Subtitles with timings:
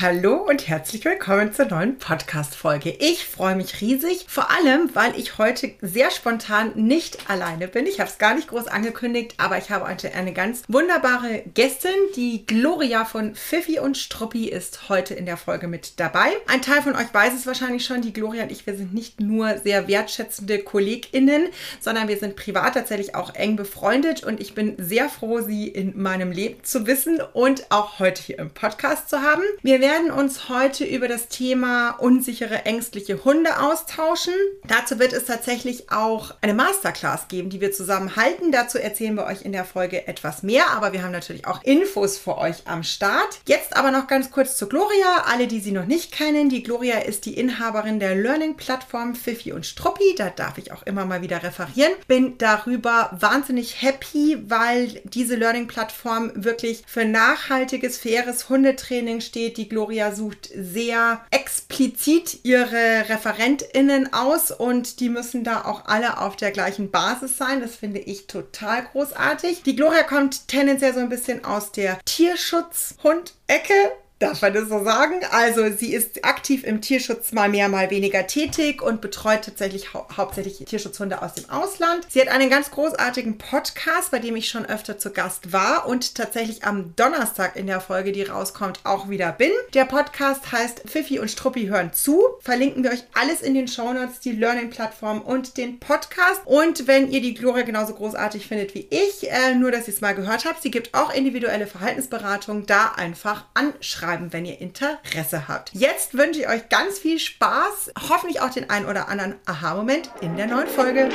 [0.00, 2.96] Hallo und herzlich willkommen zur neuen Podcast-Folge.
[2.98, 7.86] Ich freue mich riesig, vor allem, weil ich heute sehr spontan nicht alleine bin.
[7.86, 11.92] Ich habe es gar nicht groß angekündigt, aber ich habe heute eine ganz wunderbare Gästin.
[12.16, 16.26] Die Gloria von Fifi und Struppi ist heute in der Folge mit dabei.
[16.48, 18.02] Ein Teil von euch weiß es wahrscheinlich schon.
[18.02, 22.74] Die Gloria und ich, wir sind nicht nur sehr wertschätzende KollegInnen, sondern wir sind privat
[22.74, 27.20] tatsächlich auch eng befreundet und ich bin sehr froh, sie in meinem Leben zu wissen
[27.32, 29.44] und auch heute hier im Podcast zu haben.
[29.62, 34.32] Wir werden uns heute über das Thema unsichere, ängstliche Hunde austauschen.
[34.66, 38.50] Dazu wird es tatsächlich auch eine Masterclass geben, die wir zusammen halten.
[38.50, 42.16] Dazu erzählen wir euch in der Folge etwas mehr, aber wir haben natürlich auch Infos
[42.16, 43.40] für euch am Start.
[43.46, 45.24] Jetzt aber noch ganz kurz zu Gloria.
[45.30, 49.66] Alle, die sie noch nicht kennen, die Gloria ist die Inhaberin der Learning-Plattform Fifi und
[49.66, 50.14] Struppi.
[50.16, 51.92] Da darf ich auch immer mal wieder referieren.
[52.08, 59.58] Bin darüber wahnsinnig happy, weil diese Learning-Plattform wirklich für nachhaltiges, faires Hundetraining steht.
[59.58, 66.36] Die Gloria sucht sehr explizit ihre ReferentInnen aus und die müssen da auch alle auf
[66.36, 67.60] der gleichen Basis sein.
[67.60, 69.64] Das finde ich total großartig.
[69.64, 73.74] Die Gloria kommt tendenziell so ein bisschen aus der Tierschutz-Hund-Ecke
[74.20, 75.16] Darf man das so sagen?
[75.32, 80.06] Also sie ist aktiv im Tierschutz mal mehr, mal weniger tätig und betreut tatsächlich hau
[80.16, 82.06] hauptsächlich Tierschutzhunde aus dem Ausland.
[82.08, 86.14] Sie hat einen ganz großartigen Podcast, bei dem ich schon öfter zu Gast war und
[86.14, 89.50] tatsächlich am Donnerstag in der Folge, die rauskommt, auch wieder bin.
[89.74, 92.22] Der Podcast heißt Fifi und Struppi hören zu.
[92.40, 96.40] Verlinken wir euch alles in den Shownotes, die Learning-Plattform und den Podcast.
[96.44, 100.00] Und wenn ihr die Gloria genauso großartig findet wie ich, äh, nur dass ihr es
[100.00, 105.48] mal gehört habt, sie gibt auch individuelle Verhaltensberatung, da einfach anschreiben schreiben, wenn ihr Interesse
[105.48, 105.70] habt.
[105.72, 110.36] Jetzt wünsche ich euch ganz viel Spaß, hoffentlich auch den ein oder anderen Aha-Moment in
[110.36, 111.08] der neuen Folge.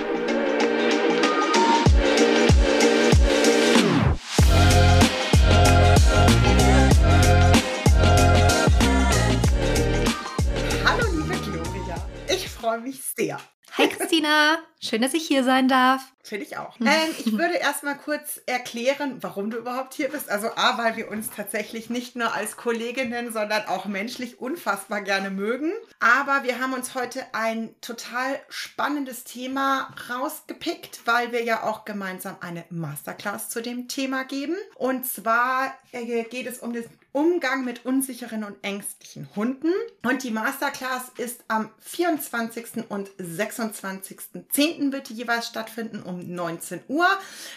[10.83, 13.39] Hallo liebe Gloria, ich freue mich sehr.
[13.77, 16.01] Hi Christina, schön, dass ich hier sein darf.
[16.23, 16.77] Finde ich auch.
[16.89, 20.29] Ähm, ich würde erstmal kurz erklären, warum du überhaupt hier bist.
[20.29, 25.29] Also A, weil wir uns tatsächlich nicht nur als Kolleginnen, sondern auch menschlich unfassbar gerne
[25.29, 25.71] mögen.
[25.99, 32.37] Aber wir haben uns heute ein total spannendes Thema rausgepickt, weil wir ja auch gemeinsam
[32.41, 34.55] eine Masterclass zu dem Thema geben.
[34.75, 39.71] Und zwar äh, geht es um das Umgang mit unsicheren und ängstlichen Hunden.
[40.03, 42.85] Und die Masterclass ist am 24.
[42.89, 44.68] und 26.10.
[44.77, 47.07] wird die jeweils stattfinden um 19 Uhr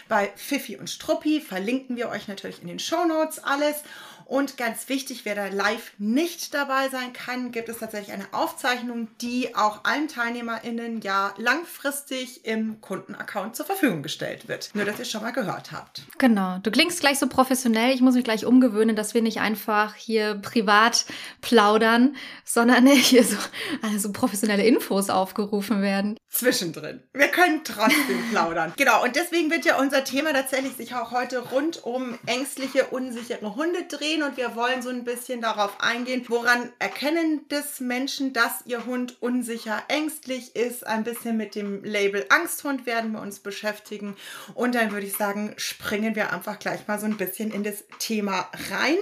[0.07, 1.41] bei Fifi und Struppi.
[1.41, 3.83] Verlinken wir euch natürlich in den Show Notes alles.
[4.25, 9.07] Und ganz wichtig, wer da live nicht dabei sein kann, gibt es tatsächlich eine Aufzeichnung,
[9.21, 14.71] die auch allen TeilnehmerInnen ja langfristig im Kundenaccount zur Verfügung gestellt wird.
[14.73, 16.03] Nur, dass ihr schon mal gehört habt.
[16.17, 16.59] Genau.
[16.59, 17.93] Du klingst gleich so professionell.
[17.93, 21.05] Ich muss mich gleich umgewöhnen, dass wir nicht einfach hier privat
[21.41, 23.37] plaudern, sondern hier so,
[23.81, 26.17] also professionelle Infos aufgerufen werden.
[26.29, 27.03] Zwischendrin.
[27.13, 28.73] Wir können trotzdem plaudern.
[28.77, 29.03] Genau.
[29.03, 33.83] Und deswegen wird ja unser Thema tatsächlich sich auch heute rund um ängstliche, unsichere Hunde
[33.83, 38.63] drehen gehen und wir wollen so ein bisschen darauf eingehen, woran erkennen das Menschen, dass
[38.65, 40.85] ihr Hund unsicher, ängstlich ist.
[40.85, 44.15] Ein bisschen mit dem Label Angsthund werden wir uns beschäftigen.
[44.53, 47.83] Und dann würde ich sagen, springen wir einfach gleich mal so ein bisschen in das
[47.99, 48.97] Thema rein.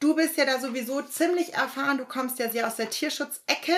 [0.00, 1.98] Du bist ja da sowieso ziemlich erfahren.
[1.98, 3.74] Du kommst ja sehr aus der Tierschutzecke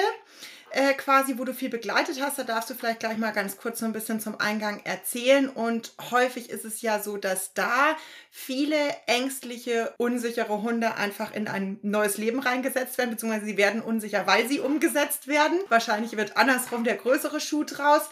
[0.74, 2.38] äh, quasi, wo du viel begleitet hast.
[2.38, 5.48] Da darfst du vielleicht gleich mal ganz kurz so ein bisschen zum Eingang erzählen.
[5.48, 7.96] Und häufig ist es ja so, dass da
[8.30, 8.76] viele
[9.06, 14.48] ängstliche, unsichere Hunde einfach in ein neues Leben reingesetzt werden, beziehungsweise sie werden unsicher, weil
[14.48, 15.58] sie umgesetzt werden.
[15.68, 18.02] Wahrscheinlich wird andersrum der größere Schuh draus.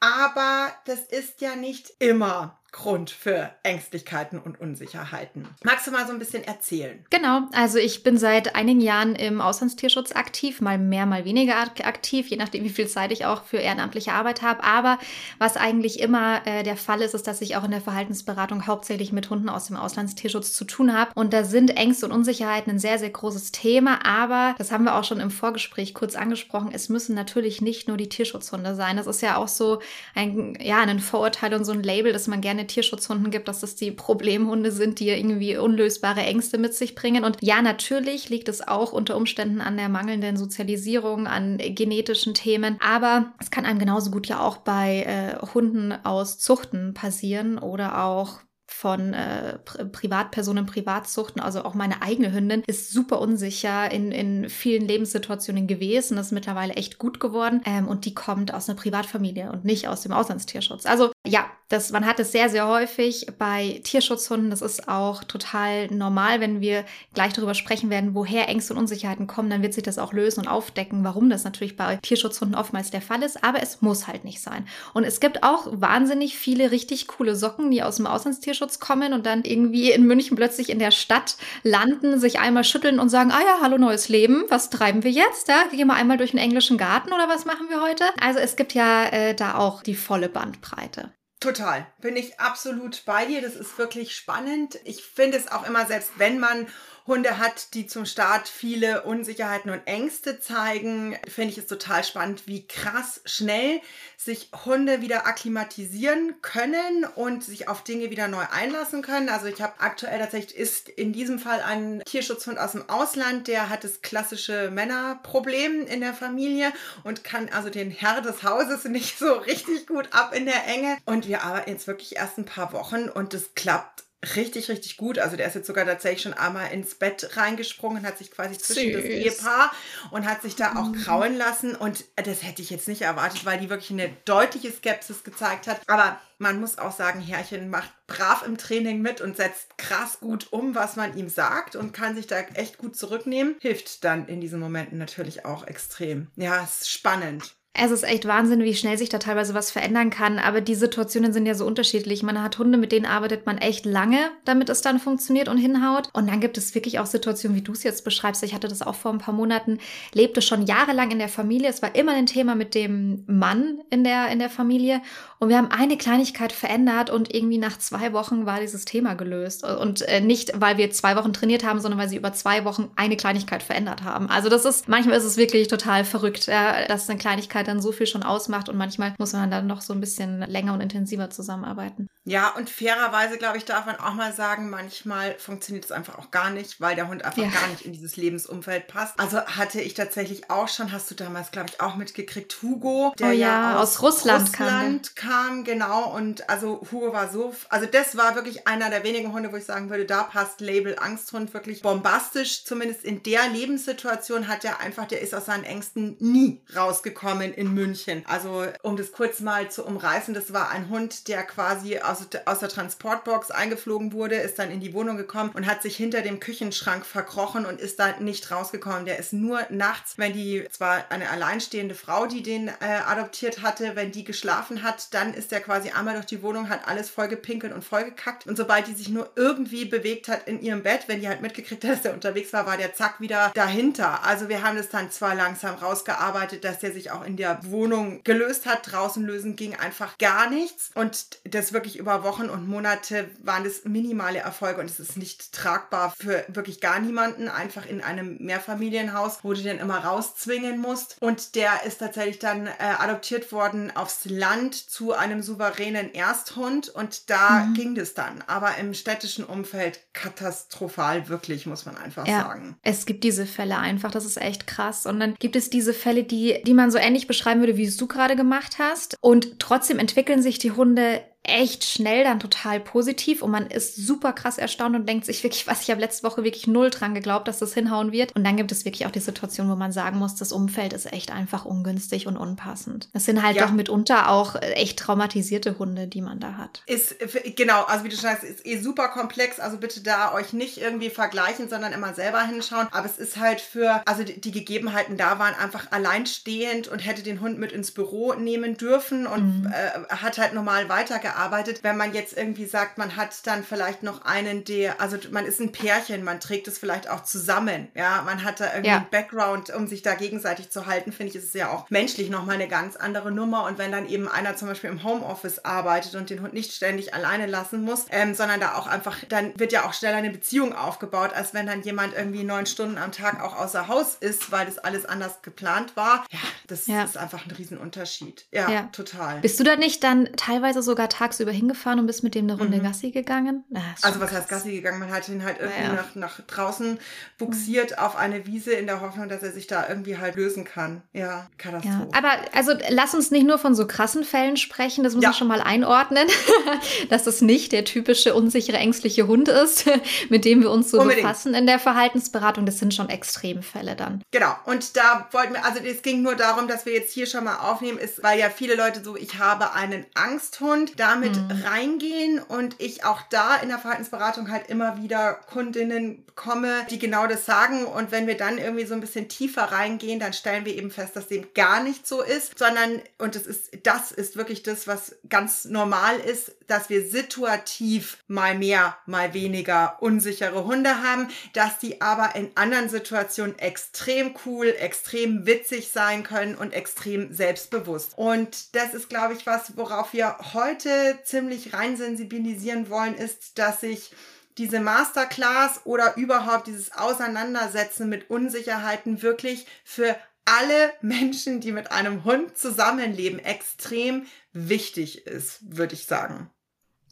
[0.00, 5.48] Aber das ist ja nicht immer Grund für Ängstlichkeiten und Unsicherheiten.
[5.64, 7.04] Magst du mal so ein bisschen erzählen?
[7.10, 12.28] Genau, also ich bin seit einigen Jahren im Auslandstierschutz aktiv, mal mehr, mal weniger aktiv,
[12.28, 14.62] je nachdem, wie viel Zeit ich auch für ehrenamtliche Arbeit habe.
[14.62, 15.00] Aber
[15.38, 19.10] was eigentlich immer äh, der Fall ist, ist, dass ich auch in der Verhaltensberatung hauptsächlich
[19.10, 21.10] mit Hunden aus dem Auslandstierschutz zu tun habe.
[21.16, 24.06] Und da sind Ängste und Unsicherheiten ein sehr, sehr großes Thema.
[24.06, 26.70] Aber das haben wir auch schon im Vorgespräch kurz angesprochen.
[26.72, 28.96] Es müssen natürlich nicht nur die Tierschutzhunde sein.
[28.96, 29.80] Das ist ja auch so
[30.14, 33.74] ein, ja, ein Vorurteil und so ein Label, dass man gerne Tierschutzhunden gibt, dass das
[33.74, 37.24] die Problemhunde sind, die irgendwie unlösbare Ängste mit sich bringen.
[37.24, 42.78] Und ja, natürlich liegt es auch unter Umständen an der mangelnden Sozialisierung, an genetischen Themen.
[42.80, 48.04] Aber es kann einem genauso gut ja auch bei äh, Hunden aus Zuchten passieren oder
[48.04, 48.38] auch
[48.78, 54.86] von äh, Privatpersonen, Privatzuchten, also auch meine eigene Hündin, ist super unsicher in, in vielen
[54.86, 56.16] Lebenssituationen gewesen.
[56.16, 57.60] Das ist mittlerweile echt gut geworden.
[57.64, 60.86] Ähm, und die kommt aus einer Privatfamilie und nicht aus dem Auslandstierschutz.
[60.86, 64.48] Also ja, das, man hat es sehr, sehr häufig bei Tierschutzhunden.
[64.48, 66.84] Das ist auch total normal, wenn wir
[67.14, 70.40] gleich darüber sprechen werden, woher Ängste und Unsicherheiten kommen, dann wird sich das auch lösen
[70.40, 73.42] und aufdecken, warum das natürlich bei Tierschutzhunden oftmals der Fall ist.
[73.42, 74.66] Aber es muss halt nicht sein.
[74.94, 79.26] Und es gibt auch wahnsinnig viele richtig coole Socken, die aus dem Auslandstierschutz kommen und
[79.26, 83.40] dann irgendwie in München plötzlich in der Stadt landen, sich einmal schütteln und sagen, ah
[83.40, 85.48] ja, hallo neues Leben, was treiben wir jetzt?
[85.48, 88.04] Ja, gehen wir einmal durch den englischen Garten oder was machen wir heute?
[88.20, 91.12] Also es gibt ja äh, da auch die volle Bandbreite.
[91.40, 91.86] Total.
[92.00, 93.40] Bin ich absolut bei dir.
[93.40, 94.78] Das ist wirklich spannend.
[94.84, 96.66] Ich finde es auch immer, selbst wenn man
[97.08, 102.46] Hunde hat, die zum Start viele Unsicherheiten und Ängste zeigen, finde ich es total spannend,
[102.46, 103.80] wie krass schnell
[104.16, 109.30] sich Hunde wieder akklimatisieren können und sich auf Dinge wieder neu einlassen können.
[109.30, 113.70] Also ich habe aktuell tatsächlich ist in diesem Fall ein Tierschutzhund aus dem Ausland, der
[113.70, 116.72] hat das klassische Männerproblem in der Familie
[117.04, 120.98] und kann also den Herr des Hauses nicht so richtig gut ab in der Enge.
[121.06, 125.18] Und wir arbeiten jetzt wirklich erst ein paar Wochen und das klappt richtig, richtig gut.
[125.18, 128.92] Also der ist jetzt sogar tatsächlich schon einmal ins Bett reingesprungen, hat sich quasi zwischen
[128.92, 128.94] Süß.
[128.94, 129.72] das Ehepaar
[130.10, 131.02] und hat sich da auch mhm.
[131.02, 131.76] krauen lassen.
[131.76, 135.80] Und das hätte ich jetzt nicht erwartet, weil die wirklich eine deutliche Skepsis gezeigt hat.
[135.86, 140.48] Aber man muss auch sagen, Herrchen macht brav im Training mit und setzt krass gut
[140.52, 143.56] um, was man ihm sagt und kann sich da echt gut zurücknehmen.
[143.60, 146.28] Hilft dann in diesen Momenten natürlich auch extrem.
[146.36, 147.57] Ja, ist spannend.
[147.80, 150.40] Es ist echt Wahnsinn, wie schnell sich da teilweise was verändern kann.
[150.40, 152.24] Aber die Situationen sind ja so unterschiedlich.
[152.24, 156.08] Man hat Hunde, mit denen arbeitet man echt lange, damit es dann funktioniert und hinhaut.
[156.12, 158.42] Und dann gibt es wirklich auch Situationen, wie du es jetzt beschreibst.
[158.42, 159.78] Ich hatte das auch vor ein paar Monaten,
[160.12, 161.68] lebte schon jahrelang in der Familie.
[161.68, 165.00] Es war immer ein Thema mit dem Mann in der, in der Familie.
[165.38, 169.64] Und wir haben eine Kleinigkeit verändert und irgendwie nach zwei Wochen war dieses Thema gelöst.
[169.64, 172.90] Und äh, nicht, weil wir zwei Wochen trainiert haben, sondern weil sie über zwei Wochen
[172.96, 174.28] eine Kleinigkeit verändert haben.
[174.28, 178.06] Also das ist, manchmal ist es wirklich total verrückt, dass eine Kleinigkeit dann so viel
[178.06, 182.08] schon ausmacht und manchmal muss man dann noch so ein bisschen länger und intensiver zusammenarbeiten.
[182.28, 186.30] Ja, und fairerweise, glaube ich, darf man auch mal sagen, manchmal funktioniert es einfach auch
[186.30, 187.48] gar nicht, weil der Hund einfach ja.
[187.48, 189.18] gar nicht in dieses Lebensumfeld passt.
[189.18, 193.28] Also hatte ich tatsächlich auch schon, hast du damals, glaube ich, auch mitgekriegt, Hugo, der
[193.28, 195.64] oh ja, ja aus, aus, Russland, Russland kam, kam.
[195.64, 199.56] Genau, und also Hugo war so, also das war wirklich einer der wenigen Hunde, wo
[199.56, 202.64] ich sagen würde, da passt Label Angsthund wirklich bombastisch.
[202.64, 207.74] Zumindest in der Lebenssituation hat er einfach, der ist aus seinen Ängsten nie rausgekommen in
[207.74, 208.22] München.
[208.26, 212.58] Also um das kurz mal zu umreißen, das war ein Hund, der quasi aus, aus
[212.58, 216.40] der Transportbox eingeflogen wurde, ist dann in die Wohnung gekommen und hat sich hinter dem
[216.40, 219.04] Küchenschrank verkrochen und ist da nicht rausgekommen.
[219.04, 222.72] Der ist nur nachts, wenn die, zwar eine alleinstehende Frau, die den äh,
[223.06, 226.86] adoptiert hatte, wenn die geschlafen hat, dann ist der quasi einmal durch die Wohnung, hat
[226.86, 228.46] alles voll gepinkelt und voll gekackt.
[228.46, 231.84] Und sobald die sich nur irgendwie bewegt hat in ihrem Bett, wenn die halt mitgekriegt
[231.84, 234.24] hat, dass der unterwegs war, war der zack wieder dahinter.
[234.24, 238.22] Also wir haben das dann zwar langsam rausgearbeitet, dass der sich auch in der Wohnung
[238.24, 238.92] gelöst hat.
[238.92, 240.90] Draußen lösen ging einfach gar nichts.
[240.94, 245.52] Und das wirklich über Wochen und Monate waren das minimale Erfolge und es ist nicht
[245.52, 247.48] tragbar für wirklich gar niemanden.
[247.48, 251.16] Einfach in einem Mehrfamilienhaus, wo du den immer rauszwingen musst.
[251.20, 257.30] Und der ist tatsächlich dann äh, adoptiert worden aufs Land zu einem souveränen Ersthund und
[257.30, 257.74] da mhm.
[257.74, 258.42] ging das dann.
[258.46, 262.76] Aber im städtischen Umfeld katastrophal, wirklich, muss man einfach ja, sagen.
[262.82, 265.06] Es gibt diese Fälle einfach, das ist echt krass.
[265.06, 267.96] Und dann gibt es diese Fälle, die, die man so ähnlich beschreiben würde, wie es
[267.96, 269.16] du gerade gemacht hast.
[269.20, 274.32] Und trotzdem entwickeln sich die Hunde echt schnell dann total positiv und man ist super
[274.32, 277.48] krass erstaunt und denkt sich wirklich, was ich habe letzte Woche wirklich null dran geglaubt,
[277.48, 278.36] dass das hinhauen wird.
[278.36, 281.12] Und dann gibt es wirklich auch die Situation, wo man sagen muss, das Umfeld ist
[281.12, 283.08] echt einfach ungünstig und unpassend.
[283.14, 283.64] Es sind halt ja.
[283.64, 286.82] doch mitunter auch echt traumatisierte Hunde, die man da hat.
[286.86, 287.16] Ist
[287.56, 289.58] genau, also wie du schon sagst, ist eh super komplex.
[289.58, 292.88] Also bitte da euch nicht irgendwie vergleichen, sondern immer selber hinschauen.
[292.90, 297.22] Aber es ist halt für, also die, die Gegebenheiten da waren einfach alleinstehend und hätte
[297.22, 299.72] den Hund mit ins Büro nehmen dürfen und mhm.
[299.72, 301.80] äh, hat halt normal weitergearbeitet gearbeitet.
[301.82, 305.60] Wenn man jetzt irgendwie sagt, man hat dann vielleicht noch einen, der, also man ist
[305.60, 307.88] ein Pärchen, man trägt es vielleicht auch zusammen.
[307.94, 308.96] Ja, man hat da irgendwie ja.
[308.96, 312.30] einen Background, um sich da gegenseitig zu halten, finde ich, ist es ja auch menschlich
[312.30, 313.64] nochmal eine ganz andere Nummer.
[313.64, 317.14] Und wenn dann eben einer zum Beispiel im Homeoffice arbeitet und den Hund nicht ständig
[317.14, 320.74] alleine lassen muss, ähm, sondern da auch einfach, dann wird ja auch schneller eine Beziehung
[320.74, 324.66] aufgebaut, als wenn dann jemand irgendwie neun Stunden am Tag auch außer Haus ist, weil
[324.66, 326.24] das alles anders geplant war.
[326.30, 327.04] Ja, das ja.
[327.04, 328.46] ist einfach ein Riesenunterschied.
[328.50, 329.40] Ja, ja, total.
[329.40, 332.78] Bist du da nicht dann teilweise sogar tagsüber hingefahren und bist mit dem eine Runde
[332.78, 332.82] mhm.
[332.84, 333.64] Gassi gegangen?
[334.02, 334.40] also was krass.
[334.40, 335.00] heißt Gassi gegangen?
[335.00, 336.98] Man hat ihn halt irgendwie ja, Nach, nach draußen
[337.38, 337.98] buxiert mhm.
[337.98, 341.02] auf eine Wiese in der Hoffnung, dass er sich da irgendwie halt lösen kann.
[341.12, 342.08] Ja, Katastrophe.
[342.12, 345.34] Ja, aber also lass uns nicht nur von so krassen Fällen sprechen, das muss man
[345.34, 346.28] schon mal einordnen,
[347.10, 349.86] dass es nicht der typische unsichere, ängstliche Hund ist,
[350.28, 351.22] mit dem wir uns so Unbedingt.
[351.22, 352.64] befassen in der Verhaltensberatung.
[352.64, 354.22] Das sind schon Extremfälle dann.
[354.30, 354.54] Genau.
[354.66, 357.56] Und da wollten wir, also es ging nur darum, dass wir jetzt hier schon mal
[357.56, 361.62] aufnehmen, ist, weil ja viele Leute so, ich habe einen Angsthund, damit mhm.
[361.64, 367.26] reingehen und ich auch da in der Verhaltensberatung halt immer wieder Kundinnen bekomme, die genau
[367.26, 367.86] das sagen.
[367.86, 371.16] Und wenn wir dann irgendwie so ein bisschen tiefer reingehen, dann stellen wir eben fest,
[371.16, 375.16] dass dem gar nicht so ist, sondern, und das ist, das ist wirklich das, was
[375.28, 382.00] ganz normal ist, dass wir situativ mal mehr, mal weniger unsichere Hunde haben, dass die
[382.00, 388.12] aber in anderen Situationen extrem cool, extrem witzig sein können und extrem selbstbewusst.
[388.16, 393.82] Und das ist, glaube ich, was, worauf wir heute ziemlich rein sensibilisieren wollen, ist, dass
[393.82, 394.12] ich
[394.58, 402.24] diese Masterclass oder überhaupt dieses Auseinandersetzen mit Unsicherheiten wirklich für alle Menschen, die mit einem
[402.24, 406.50] Hund zusammenleben, extrem wichtig ist, würde ich sagen.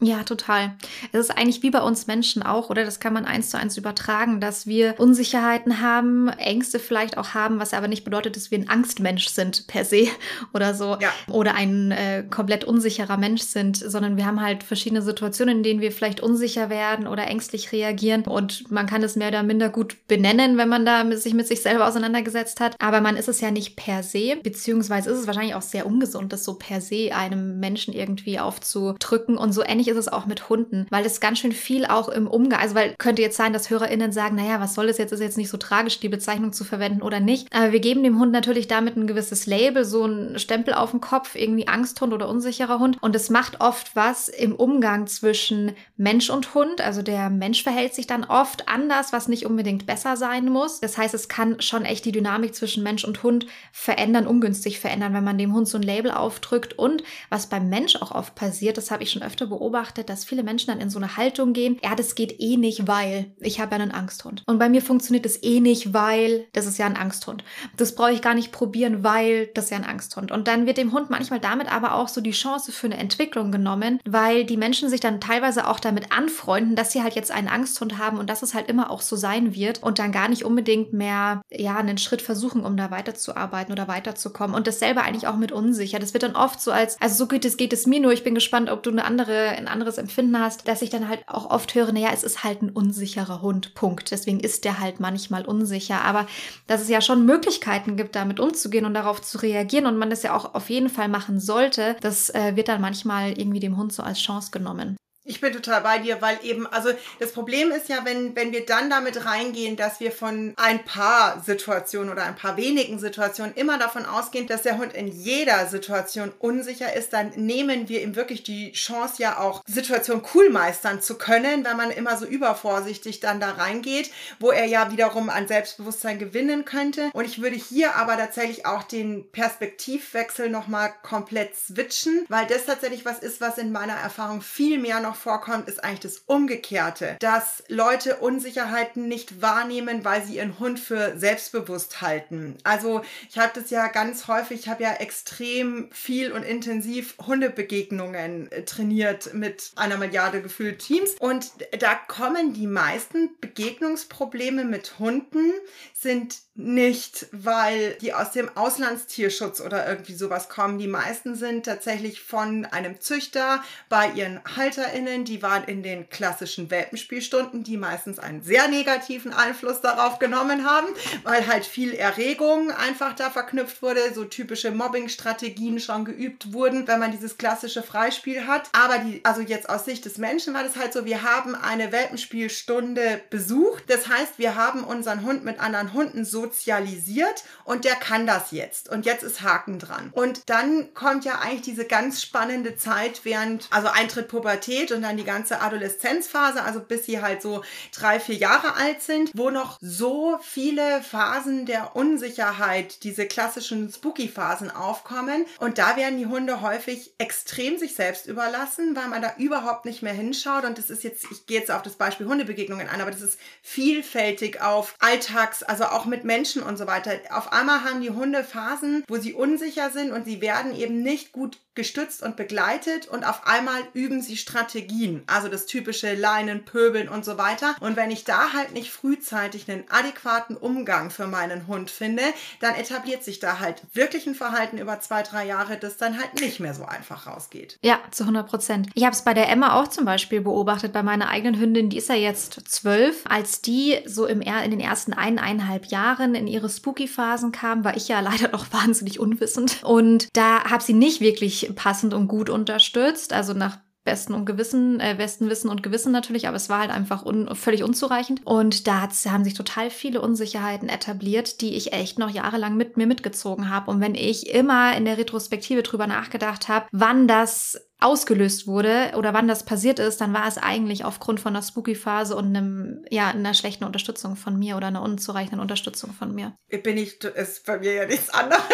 [0.02, 0.74] Ja, total.
[1.12, 2.84] Es ist eigentlich wie bei uns Menschen auch, oder?
[2.84, 7.60] Das kann man eins zu eins übertragen, dass wir Unsicherheiten haben, Ängste vielleicht auch haben,
[7.60, 10.08] was aber nicht bedeutet, dass wir ein Angstmensch sind per se
[10.52, 10.98] oder so.
[11.00, 11.08] Ja.
[11.30, 15.80] Oder ein äh, komplett unsicherer Mensch sind, sondern wir haben halt verschiedene Situationen, in denen
[15.80, 18.24] wir vielleicht unsicher werden oder ängstlich reagieren.
[18.24, 21.48] Und man kann es mehr oder minder gut benennen, wenn man da mit sich mit
[21.48, 22.76] sich selber auseinandergesetzt hat.
[22.80, 26.34] Aber man ist es ja nicht per se, beziehungsweise ist es wahrscheinlich auch sehr ungesund,
[26.34, 30.26] das so per se einem Menschen irgendwie aufzudrücken und so ähnlich ähnlich ist es auch
[30.26, 33.52] mit Hunden, weil es ganz schön viel auch im Umgang, also weil könnte jetzt sein,
[33.52, 36.52] dass HörerInnen sagen, naja, was soll das jetzt, ist jetzt nicht so tragisch, die Bezeichnung
[36.52, 37.48] zu verwenden oder nicht.
[37.54, 41.00] Aber wir geben dem Hund natürlich damit ein gewisses Label, so ein Stempel auf dem
[41.00, 42.98] Kopf, irgendwie Angsthund oder unsicherer Hund.
[43.00, 46.80] Und es macht oft was im Umgang zwischen Mensch und Hund.
[46.80, 50.80] Also der Mensch verhält sich dann oft anders, was nicht unbedingt besser sein muss.
[50.80, 55.14] Das heißt, es kann schon echt die Dynamik zwischen Mensch und Hund verändern, ungünstig verändern,
[55.14, 56.78] wenn man dem Hund so ein Label aufdrückt.
[56.78, 60.24] Und was beim Mensch auch oft passiert, das habe ich schon öfter beobachtet, beobachtet, dass
[60.24, 63.60] viele Menschen dann in so eine Haltung gehen, ja, das geht eh nicht, weil ich
[63.60, 64.42] habe ja einen Angsthund.
[64.46, 67.44] Und bei mir funktioniert das eh nicht, weil das ist ja ein Angsthund.
[67.76, 70.32] Das brauche ich gar nicht probieren, weil das ist ja ein Angsthund.
[70.32, 73.52] Und dann wird dem Hund manchmal damit aber auch so die Chance für eine Entwicklung
[73.52, 77.48] genommen, weil die Menschen sich dann teilweise auch damit anfreunden, dass sie halt jetzt einen
[77.48, 80.44] Angsthund haben und dass es halt immer auch so sein wird und dann gar nicht
[80.44, 84.56] unbedingt mehr, ja, einen Schritt versuchen, um da weiterzuarbeiten oder weiterzukommen.
[84.56, 85.98] Und das selber eigentlich auch mit unsicher.
[85.98, 88.12] Das wird dann oft so als, also so geht es, geht es mir nur.
[88.12, 91.22] Ich bin gespannt, ob du eine andere, ein anderes Empfinden hast, dass ich dann halt
[91.26, 94.10] auch oft höre, naja, es ist halt ein unsicherer Hund, Punkt.
[94.10, 96.02] Deswegen ist der halt manchmal unsicher.
[96.02, 96.26] Aber
[96.66, 100.22] dass es ja schon Möglichkeiten gibt, damit umzugehen und darauf zu reagieren und man das
[100.22, 103.92] ja auch auf jeden Fall machen sollte, das äh, wird dann manchmal irgendwie dem Hund
[103.92, 104.96] so als Chance genommen.
[105.28, 108.64] Ich bin total bei dir, weil eben, also das Problem ist ja, wenn, wenn wir
[108.64, 113.76] dann damit reingehen, dass wir von ein paar Situationen oder ein paar wenigen Situationen immer
[113.76, 118.44] davon ausgehen, dass der Hund in jeder Situation unsicher ist, dann nehmen wir ihm wirklich
[118.44, 123.40] die Chance ja auch, Situation cool meistern zu können, wenn man immer so übervorsichtig dann
[123.40, 127.10] da reingeht, wo er ja wiederum an Selbstbewusstsein gewinnen könnte.
[127.12, 133.04] Und ich würde hier aber tatsächlich auch den Perspektivwechsel nochmal komplett switchen, weil das tatsächlich
[133.04, 137.64] was ist, was in meiner Erfahrung viel mehr noch vorkommt, ist eigentlich das Umgekehrte, dass
[137.68, 142.56] Leute Unsicherheiten nicht wahrnehmen, weil sie ihren Hund für selbstbewusst halten.
[142.64, 148.50] Also ich habe das ja ganz häufig, ich habe ja extrem viel und intensiv Hundebegegnungen
[148.52, 155.52] äh, trainiert mit einer Milliarde gefühlt Teams und da kommen die meisten Begegnungsprobleme mit Hunden
[155.94, 160.78] sind nicht, weil die aus dem Auslandstierschutz oder irgendwie sowas kommen.
[160.78, 165.26] Die meisten sind tatsächlich von einem Züchter bei ihren HalterInnen.
[165.26, 170.86] Die waren in den klassischen Welpenspielstunden, die meistens einen sehr negativen Einfluss darauf genommen haben,
[171.24, 177.00] weil halt viel Erregung einfach da verknüpft wurde, so typische Mobbing-Strategien schon geübt wurden, wenn
[177.00, 178.70] man dieses klassische Freispiel hat.
[178.72, 181.92] Aber die, also jetzt aus Sicht des Menschen war das halt so, wir haben eine
[181.92, 183.84] Welpenspielstunde besucht.
[183.88, 188.50] Das heißt, wir haben unseren Hund mit anderen Hunden so sozialisiert und der kann das
[188.50, 188.88] jetzt.
[188.88, 190.10] Und jetzt ist Haken dran.
[190.12, 195.16] Und dann kommt ja eigentlich diese ganz spannende Zeit während, also Eintritt Pubertät und dann
[195.16, 197.62] die ganze Adoleszenzphase, also bis sie halt so
[197.94, 204.70] drei, vier Jahre alt sind, wo noch so viele Phasen der Unsicherheit, diese klassischen Spooky-Phasen
[204.70, 205.46] aufkommen.
[205.58, 210.02] Und da werden die Hunde häufig extrem sich selbst überlassen, weil man da überhaupt nicht
[210.02, 210.64] mehr hinschaut.
[210.64, 213.38] Und das ist jetzt, ich gehe jetzt auf das Beispiel Hundebegegnungen ein, aber das ist
[213.62, 217.12] vielfältig auf Alltags, also auch mit Menschen, und so weiter.
[217.30, 221.32] Auf einmal haben die Hunde Phasen, wo sie unsicher sind und sie werden eben nicht
[221.32, 227.08] gut gestützt und begleitet und auf einmal üben sie Strategien, also das typische Leinen, Pöbeln
[227.08, 227.76] und so weiter.
[227.80, 232.22] Und wenn ich da halt nicht frühzeitig einen adäquaten Umgang für meinen Hund finde,
[232.60, 236.40] dann etabliert sich da halt wirklich ein Verhalten über zwei, drei Jahre, das dann halt
[236.40, 237.78] nicht mehr so einfach rausgeht.
[237.82, 238.88] Ja, zu 100 Prozent.
[238.94, 241.98] Ich habe es bei der Emma auch zum Beispiel beobachtet, bei meiner eigenen Hündin, die
[241.98, 243.24] ist ja jetzt zwölf.
[243.28, 248.08] Als die so im, in den ersten eineinhalb Jahren in ihre Spooky-Phasen kam, war ich
[248.08, 249.82] ja leider noch wahnsinnig unwissend.
[249.84, 253.32] Und da habe sie nicht wirklich passend und gut unterstützt.
[253.32, 256.90] Also nach besten und Gewissen, äh, besten Wissen und Gewissen natürlich, aber es war halt
[256.90, 258.40] einfach un völlig unzureichend.
[258.46, 263.06] Und da haben sich total viele Unsicherheiten etabliert, die ich echt noch jahrelang mit mir
[263.06, 263.90] mitgezogen habe.
[263.90, 269.32] Und wenn ich immer in der Retrospektive drüber nachgedacht habe, wann das ausgelöst wurde oder
[269.32, 273.28] wann das passiert ist, dann war es eigentlich aufgrund von einer Spooky-Phase und einem, ja,
[273.28, 276.52] einer schlechten Unterstützung von mir oder einer unzureichenden Unterstützung von mir.
[276.68, 278.62] Bin ich, ist bei mir ja nichts anderes.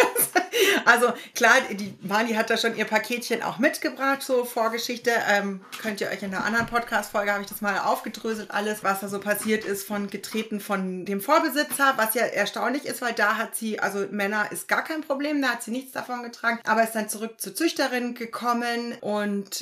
[0.84, 5.10] Also klar, die Mali hat da schon ihr Paketchen auch mitgebracht, so Vorgeschichte.
[5.28, 9.00] Ähm, könnt ihr euch in einer anderen Podcast-Folge, habe ich das mal aufgedröselt, alles, was
[9.00, 13.36] da so passiert ist, von getreten von dem Vorbesitzer, was ja erstaunlich ist, weil da
[13.36, 16.82] hat sie, also Männer ist gar kein Problem, da hat sie nichts davon getragen, aber
[16.82, 19.11] ist dann zurück zur Züchterin gekommen und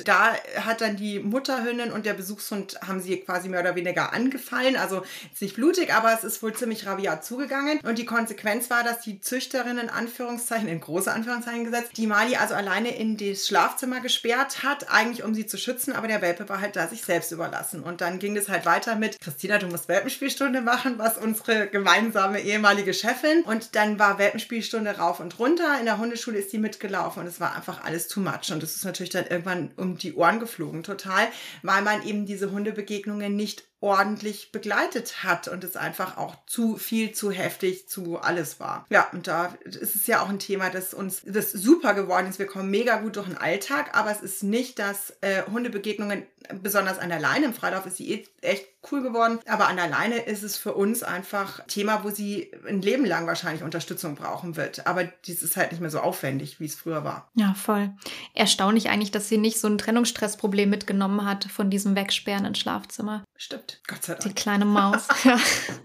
[0.05, 4.75] da hat dann die Mutterhündin und der Besuchshund haben sie quasi mehr oder weniger angefallen,
[4.75, 8.83] also jetzt nicht blutig, aber es ist wohl ziemlich rabiat zugegangen und die Konsequenz war,
[8.83, 13.47] dass die Züchterin in Anführungszeichen in große Anführungszeichen gesetzt, die Mali also alleine in das
[13.47, 17.03] Schlafzimmer gesperrt hat, eigentlich um sie zu schützen, aber der Welpe war halt da sich
[17.03, 17.83] selbst überlassen.
[17.83, 22.41] Und dann ging es halt weiter mit, Christina, du musst Welpenspielstunde machen, was unsere gemeinsame
[22.41, 23.43] ehemalige Chefin.
[23.43, 25.79] Und dann war Welpenspielstunde rauf und runter.
[25.79, 28.51] In der Hundeschule ist die mitgelaufen und es war einfach alles too much.
[28.51, 31.27] Und es ist natürlich dann irgendwann um die Ohren geflogen, total,
[31.63, 37.11] weil man eben diese Hundebegegnungen nicht ordentlich begleitet hat und es einfach auch zu viel,
[37.13, 38.85] zu heftig, zu alles war.
[38.89, 42.37] Ja, und da ist es ja auch ein Thema, das uns das super geworden ist.
[42.37, 46.27] Wir kommen mega gut durch den Alltag, aber es ist nicht, dass äh, Hundebegegnungen,
[46.61, 49.89] besonders an der Leine, im Freilauf ist sie eh echt cool geworden, aber an der
[49.89, 54.55] Leine ist es für uns einfach Thema, wo sie ein Leben lang wahrscheinlich Unterstützung brauchen
[54.55, 54.85] wird.
[54.87, 57.29] Aber dies ist halt nicht mehr so aufwendig, wie es früher war.
[57.35, 57.91] Ja, voll.
[58.33, 63.23] Erstaunlich eigentlich, dass sie nicht so ein Trennungsstressproblem mitgenommen hat von diesem Wegsperren ins Schlafzimmer.
[63.37, 63.70] Stimmt.
[63.87, 64.23] Gott sei Dank.
[64.23, 65.07] Die kleine Maus.
[65.23, 65.39] ja,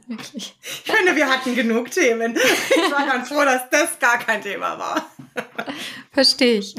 [0.06, 0.56] wirklich.
[0.62, 2.36] Ich finde, wir hatten genug Themen.
[2.36, 5.10] Ich war ganz froh, dass das gar kein Thema war.
[6.12, 6.74] Verstehe ich.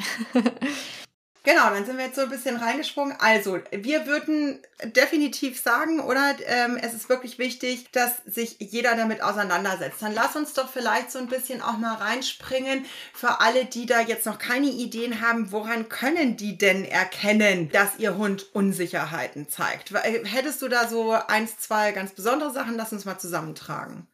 [1.47, 3.15] Genau, dann sind wir jetzt so ein bisschen reingesprungen.
[3.19, 9.23] Also, wir würden definitiv sagen, oder ähm, es ist wirklich wichtig, dass sich jeder damit
[9.23, 10.01] auseinandersetzt.
[10.01, 14.01] Dann lass uns doch vielleicht so ein bisschen auch mal reinspringen für alle, die da
[14.01, 19.93] jetzt noch keine Ideen haben, woran können die denn erkennen, dass ihr Hund Unsicherheiten zeigt?
[19.93, 22.75] Äh, hättest du da so eins, zwei ganz besondere Sachen?
[22.75, 24.05] Lass uns mal zusammentragen.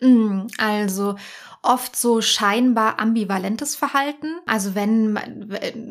[0.00, 1.16] Mm, also
[1.64, 4.36] oft so scheinbar ambivalentes Verhalten.
[4.46, 5.18] Also wenn